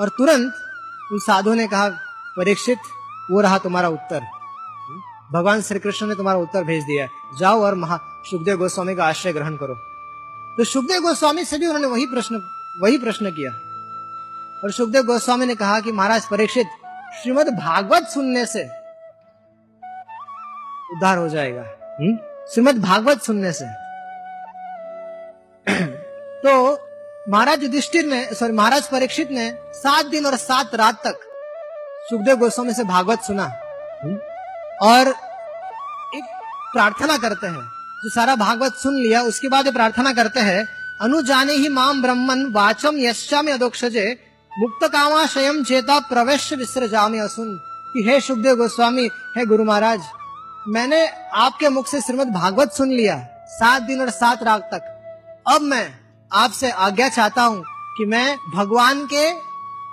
और 0.00 0.08
तुरंत 0.08 0.54
उन 1.12 1.18
साधु 1.18 1.54
ने 1.54 1.66
कहा 1.66 1.88
परीक्षित 2.36 2.78
वो 3.30 3.40
रहा 3.40 3.58
तुम्हारा 3.58 3.88
उत्तर। 3.88 4.20
भगवान 5.32 5.62
श्री 5.62 5.78
कृष्ण 5.78 6.06
ने 6.06 6.14
तुम्हारा 6.14 6.40
उत्तर 6.40 6.64
भेज 6.64 6.82
दिया 6.84 7.08
जाओ 7.38 7.62
और 7.62 7.74
महा 7.74 8.00
सुखदेव 8.30 8.56
गोस्वामी 8.56 8.94
का 8.94 9.04
आश्रय 9.04 9.32
ग्रहण 9.32 9.56
करो। 9.56 9.74
तो 10.56 10.64
सुखदेव 10.64 11.02
गोस्वामी 11.02 11.44
से 11.44 11.58
भी 11.58 11.66
उन्होंने 11.66 11.86
वही 11.86 12.06
प्रश्न 12.06 12.40
वही 12.80 12.98
प्रश्न 12.98 13.30
किया। 13.30 13.50
और 14.64 14.72
सुखदेव 14.72 15.02
गोस्वामी 15.02 15.46
ने 15.46 15.54
कहा 15.54 15.80
कि 15.80 15.92
महाराज 15.92 16.26
परीक्षित 16.26 16.66
श्रीमद 17.22 17.48
भागवत 17.48 18.02
सुनने 18.02 18.46
से 18.46 18.62
उद्धार 20.94 21.18
हो 21.18 21.28
जाएगा। 21.28 21.62
श्रीमद 22.54 22.82
भागवत 22.82 23.22
सुनने 23.22 23.52
से। 23.52 23.64
तो 26.42 26.52
महाराज 27.28 27.62
युधिष्ठिर 27.62 28.04
ने 28.04 28.34
सॉरी 28.34 28.52
महाराज 28.52 28.88
परीक्षित 28.88 29.30
ने 29.30 29.50
सात 29.72 30.06
दिन 30.06 30.26
और 30.26 30.36
सात 30.36 30.74
रात 30.74 31.02
तक 31.06 31.18
सुखदेव 32.10 32.36
गोस्वामी 32.36 32.74
से 32.74 32.84
भागवत 32.84 33.20
सुना। 33.20 33.44
और 34.82 35.08
एक 36.16 36.24
प्रार्थना 36.72 37.16
करते 37.18 37.46
हैं। 37.46 37.62
जो 38.04 38.10
सारा 38.10 38.34
भागवत 38.34 38.74
सुन 38.74 38.94
लिया 38.94 39.22
उसके 39.22 39.48
बाद 39.48 39.72
प्रार्थना 39.72 40.12
करते 40.12 40.40
हैं 40.40 40.81
अनुजाने 41.02 41.52
ही 41.52 41.68
माम 41.68 42.02
ब्रह्मन 42.02 42.44
वाचम 42.52 42.98
यश्चाम 42.98 43.46
अदोक्षजे 43.52 44.06
मुक्त 44.58 44.84
कामाशयम 44.84 45.62
चेता 45.64 45.98
प्रवेश 46.00 46.52
विसृजामी 46.52 47.18
असुन। 47.18 47.48
कि 47.94 48.02
हे 48.02 48.20
सुखदेव 48.20 48.56
गोस्वामी, 48.56 49.08
हे 49.36 49.44
गुरु 49.46 49.64
महाराज, 49.64 50.00
मैंने 50.68 51.06
आपके 51.36 51.68
मुख 51.68 51.86
से 51.86 52.00
श्रीमद 52.00 52.28
भागवत 52.28 52.72
सुन 52.72 52.88
लिया, 52.88 53.16
सात 53.48 53.82
दिन 53.82 54.00
और 54.00 54.10
सात 54.10 54.42
रात 54.42 54.68
तक। 54.74 54.82
अब 55.48 55.62
मैं 55.62 55.86
आपसे 56.32 56.70
आज्ञा 56.70 57.08
चाहता 57.08 57.42
हूँ 57.42 57.64
कि 57.96 58.04
मैं 58.04 58.36
भगवान 58.54 59.04
के 59.06 59.30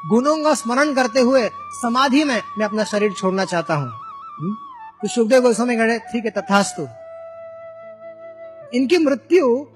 गुणों 0.09 0.37
का 0.43 0.53
स्मरण 0.53 0.93
करते 0.93 1.19
हुए 1.19 1.49
समाधि 1.81 2.23
में, 2.23 2.41
मैं 2.57 2.65
अपना 2.65 2.83
शरीर 2.83 3.11
छोड़ना 3.11 3.45
चाहता 3.45 3.73
हूँ। 3.73 3.91
तो 5.01 5.07
सुखदेव 5.07 5.41
गोस्वामी 5.41 5.75
गणे 5.75 5.99
ठीक 5.99 6.25
है, 6.25 6.31
तथास्तु। 6.31 6.87
इनकी 8.77 8.97
मृत्यु 8.97 9.67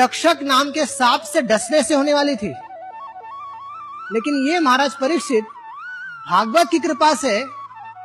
तक्षक 0.00 0.38
नाम 0.42 0.70
के 0.70 0.86
सांप 0.86 1.20
से 1.20 1.42
डसने 1.42 1.82
से 1.82 1.94
होने 1.94 2.14
वाली 2.14 2.36
थी। 2.36 2.48
लेकिन 4.12 4.52
ये 4.52 4.58
महाराज 4.58 4.94
परीक्षित 4.94 5.44
भागवत 6.30 6.68
की 6.70 6.78
कृपा 6.78 7.14
से 7.14 7.42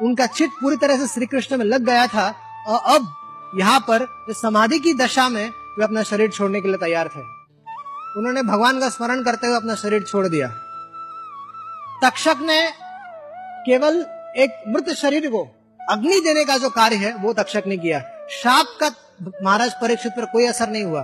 उनका 0.01 0.25
चित 0.25 0.49
पूरी 0.61 0.75
तरह 0.75 0.97
से 0.97 1.07
श्री 1.07 1.25
कृष्ण 1.25 1.57
में 1.57 1.65
लग 1.65 1.81
गया 1.81 2.07
था 2.07 2.35
और 2.67 2.95
अब 2.95 3.13
यहाँ 3.59 3.79
पर 3.79 4.07
समाधि 4.33 4.79
की 4.79 4.93
दशा 4.93 5.29
में 5.29 5.49
वे 5.49 5.83
अपना 5.83 6.03
शरीर 6.03 6.29
छोड़ने 6.29 6.61
के 6.61 6.67
लिए 6.67 6.77
तैयार 6.77 7.07
थे। 7.07 7.21
उन्होंने 8.17 8.41
भगवान 8.41 8.79
का 8.79 8.89
स्मरण 8.89 9.23
करते 9.23 9.47
हुए 9.47 9.55
अपना 9.55 9.75
शरीर 9.75 10.03
छोड़ 10.03 10.27
दिया। 10.27 10.47
तक्षक 12.03 12.35
ने 12.41 12.69
केवल 13.65 14.05
एक 14.37 14.63
मृत 14.67 14.89
शरीर 14.89 15.27
को 15.27 15.43
अग्नि 15.89 16.19
देने 16.19 16.45
का 16.45 16.57
जो 16.57 16.69
कार्य 16.69 16.95
है, 16.95 17.13
वो 17.15 17.33
तक्षक 17.33 17.63
ने 17.67 17.77
किया। 17.77 17.99
शाप 18.29 18.65
का 18.83 18.91
महाराज 19.43 19.73
परीक्षित 19.73 20.11
पर 20.11 20.25
कोई 20.25 20.45
असर 20.45 20.69
नहीं 20.69 20.83
हुआ। 20.83 21.01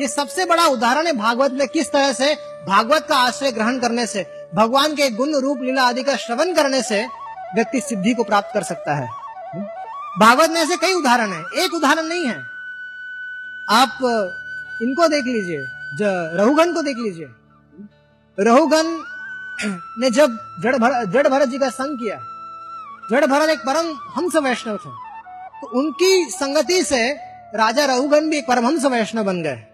ये 0.00 0.08
सबसे 0.08 0.44
बड़ा 0.44 0.66
उदाहरण 0.66 1.06
है 1.06 1.12
भागवत 1.12 1.52
में, 1.52 1.68
किस 1.68 1.92
तरह 1.92 2.12
से? 2.12 2.34
भागवत 2.68 3.06
का 3.08 3.16
आश्रय 3.16 3.52
ग्रहण 3.52 3.78
करने 3.78 4.06
से, 4.06 4.48
भगवान 4.54 4.94
के 4.94 5.10
गुण 5.10 5.34
रूप 5.34 5.58
लीला 5.62 5.82
आदि 5.82 6.02
का 6.02 6.16
श्रवण 6.16 6.54
करने 6.54 6.82
से 6.82 7.06
व्यक्ति 7.54 7.80
सिद्धि 7.80 8.14
को 8.14 8.24
प्राप्त 8.24 8.50
कर 8.54 8.62
सकता 8.62 8.94
है। 8.94 9.08
भागवत 10.18 10.50
में 10.50 10.60
ऐसे 10.60 10.76
कई 10.76 10.92
उदाहरण 10.92 11.32
है। 11.32 11.64
एक 11.64 11.74
उदाहरण 11.74 12.02
नहीं 12.02 12.26
है। 12.26 12.38
आप, 13.68 13.98
इनको 14.82 15.08
देख 15.08 15.24
लीजिए। 15.24 15.58
रहुगन 16.36 16.72
को 16.74 16.82
देख 16.82 16.96
लीजिए। 16.96 17.28
रहुगन 18.40 19.04
ने 19.98 20.10
जब 20.10 20.38
जड़ 20.60 20.76
भरत 20.76 21.08
जड़ 21.08 21.28
भरत 21.28 21.48
जी 21.48 21.58
का 21.58 21.68
संग 21.68 21.98
किया, 21.98 22.16
जड़ 23.10 23.26
भरत 23.26 23.48
एक 23.48 23.58
परम 23.58 23.86
हंस 24.16 24.36
वैष्णव 24.36 24.76
थे। 24.76 24.90
तो 25.60 25.78
उनकी 25.78 26.30
संगति 26.30 26.82
से 26.82 27.12
राजा 27.54 27.84
रहुगन 27.84 28.30
भी 28.30 28.38
एक 28.38 28.48
परमहंस 28.48 28.84
वैष्णव 28.84 29.24
बन 29.24 29.42
गए। 29.42 29.66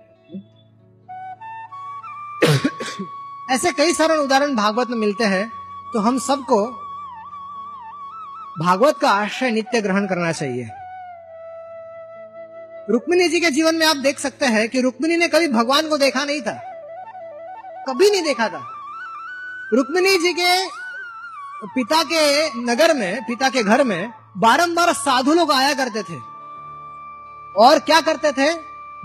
ऐसे 3.50 3.72
कई 3.72 3.92
सारे 3.92 4.16
उदाहरण 4.16 4.54
भागवत 4.54 4.90
में 4.90 4.96
मिलते 4.96 5.24
हैं 5.24 5.52
तो 5.92 6.00
हम 6.00 6.18
सबको 6.18 6.66
भागवत 8.64 8.98
का 8.98 9.10
आश्रय 9.10 9.50
नित्य 9.50 9.80
ग्रहण 9.80 10.06
करना 10.06 10.32
चाहिए। 10.32 10.68
रुक्मिणी 12.90 13.28
जी 13.28 13.40
के 13.40 13.50
जीवन 13.50 13.74
में 13.74 13.86
आप 13.86 13.96
देख 13.96 14.18
सकते 14.18 14.46
हैं 14.46 14.68
कि 14.68 14.80
रुक्मिणी 14.80 15.16
ने 15.16 15.28
कभी 15.28 15.48
भगवान 15.48 15.88
को 15.88 15.98
देखा 15.98 16.24
नहीं 16.24 16.40
था। 16.40 16.52
कभी 17.88 18.10
नहीं 18.10 18.22
देखा 18.22 18.48
था। 18.48 18.62
रुक्मिणी 19.72 20.18
जी 20.18 20.32
के 20.32 20.68
पिता 21.66 22.02
के 22.02 22.48
नगर 22.60 22.94
में, 22.94 23.22
पिता 23.22 23.48
के 23.48 23.62
घर 23.62 23.84
में 23.84 24.12
बारंबार 24.36 24.92
साधु 24.92 25.34
लोग 25.34 25.52
आया 25.52 25.74
करते 25.74 26.02
थे। 26.02 26.18
और 27.56 27.78
क्या 27.78 28.00
करते 28.00 28.32
थे? 28.32 28.54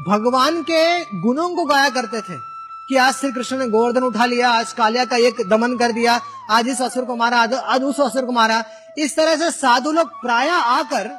भगवान 0.10 0.64
के 0.64 1.00
गुणों 1.20 1.56
को 1.56 1.66
गाया 1.66 1.90
करते 1.90 2.22
थे। 2.22 2.53
कि 2.90 2.96
आज 2.98 3.14
श्री 3.14 3.32
कृष्ण 3.32 3.58
ने 3.58 3.68
गोवर्धन 3.68 4.04
उठा 4.04 4.26
लिया, 4.26 4.50
आज 4.52 4.72
कालिया 4.74 5.06
का 5.06 5.18
एक 5.18 5.42
दमन 5.50 5.78
कर 5.78 5.92
दिया, 5.92 6.20
आज 6.52 6.68
इस 6.68 6.82
असुर 6.82 7.06
को 7.06 7.16
मारा, 7.16 7.38
आज 7.38 7.84
उस 7.84 8.00
असुर 8.02 8.26
को 8.26 8.32
मारा। 8.32 8.64
इस 8.98 9.16
तरह 9.16 9.36
से 9.36 9.50
साधु 9.52 9.92
लोग 9.92 10.10
प्राय 10.22 10.50
आकर 10.50 11.10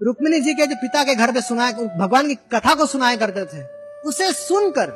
रुक्मिणी 0.00 0.40
जी 0.40 0.54
के 0.54 0.66
जो 0.66 0.76
पिता 0.76 1.02
के 1.04 1.14
घर 1.14 1.32
पे 1.32 1.40
सुनाया 1.42 1.72
भगवान 1.98 2.28
की 2.28 2.34
कथा 2.54 2.74
को 2.74 2.86
सुनाया 2.86 3.16
करते 3.16 3.44
थे, 3.46 3.62
उसे 4.04 4.32
सुनकर 4.32 4.92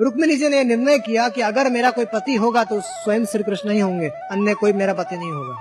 रुक्मिणी 0.00 0.36
जी 0.36 0.48
ने 0.48 0.62
निर्णय 0.64 0.98
किया 0.98 1.28
कि 1.28 1.40
अगर 1.42 1.68
मेरा 1.70 1.90
कोई 1.90 2.04
पति 2.04 2.34
होगा 2.36 2.64
तो 2.64 2.80
स्वयं 2.82 3.24
श्री 3.24 3.42
कृष्ण 3.42 3.70
ही 3.70 3.80
होंगे, 3.80 4.08
अन्य 4.08 4.54
कोई 4.54 4.72
मेरा 4.74 4.94
पति 4.94 5.16
नहीं 5.16 5.30
होगा। 5.30 5.54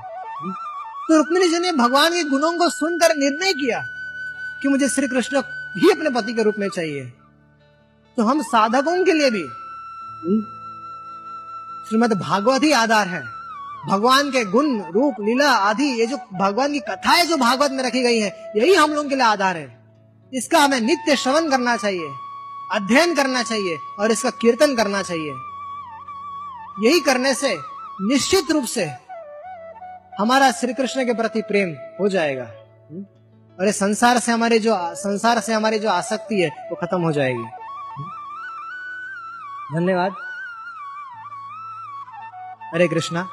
तो 1.07 1.17
रुक्मिणी 1.17 1.47
जी 1.49 1.59
ने 1.59 1.71
भगवान 1.73 2.13
के 2.13 2.23
गुणों 2.29 2.51
को 2.53 2.69
सुनकर 2.71 3.15
निर्णय 3.17 3.53
किया 3.55 3.83
कि 4.61 4.67
मुझे 4.67 4.89
श्री 4.89 5.07
कृष्ण 5.07 5.41
ही 5.77 5.89
अपने 5.91 6.09
पति 6.09 6.33
के 6.33 6.43
रूप 6.43 6.55
में 6.59 6.69
चाहिए। 6.69 7.05
तो 8.17 8.23
हम 8.23 8.41
साधकों 8.41 9.05
के 9.05 9.13
लिए 9.13 9.29
भी। 9.29 9.43
श्रीमद 11.89 12.13
भागवत 12.13 12.63
ही 12.63 12.71
आधार 12.71 13.07
है। 13.07 13.23
भगवान 13.89 14.31
के 14.31 14.45
गुण, 14.45 14.91
रूप, 14.91 15.15
लीला 15.19 15.51
आदि, 15.51 15.83
ये 15.83 16.05
जो 16.05 16.17
भगवान 16.33 16.71
की 16.71 16.79
कथाएँ 16.79 17.25
जो 17.25 17.37
भागवत 17.37 17.71
में 17.71 17.83
रखी 17.83 18.03
गई 18.03 18.19
है, 18.19 18.53
यही 18.55 18.73
हम 18.73 18.93
लोगों 18.93 19.09
के 19.09 19.15
लिए 19.15 19.23
आधार 19.23 19.57
है। 19.57 19.83
इसका 20.33 20.59
हमें 20.59 20.81
नित्य 20.81 21.15
श्रवण 21.15 21.49
करना 21.49 21.77
चाहिए, 21.77 22.09
अध्ययन 22.71 23.15
करना 23.15 23.43
चाहिए 23.43 23.77
और 23.99 24.11
इसका 24.11 24.29
कीर्तन 24.29 24.75
करना 24.75 25.01
चाहिए। 25.01 25.33
यही 26.79 26.99
करने 26.99 27.33
से, 27.33 27.57
निश्चित 28.01 28.51
रूप 28.51 28.65
से, 28.65 28.85
हमारा 30.19 30.51
श्री 30.51 30.73
कृष्ण 30.73 31.05
के 31.05 31.13
प्रति 31.13 31.41
प्रेम 31.41 31.69
हो 31.99 32.09
जाएगा। 32.09 32.51
और 33.59 33.71
संसार 33.71 34.19
से 34.19 34.31
हमारे 34.31 34.59
जो 34.59 34.95
संसार 34.95 35.39
से 35.39 35.53
हमारी 35.53 35.79
जो 35.79 35.89
आसक्ति 35.89 36.41
है, 36.41 36.49
वो 36.49 36.75
खत्म 36.75 37.01
हो 37.01 37.11
जाएगी। 37.11 37.45
धन्यवाद। 39.75 40.11
हरे 42.73 42.87
कृष्णा 42.87 43.27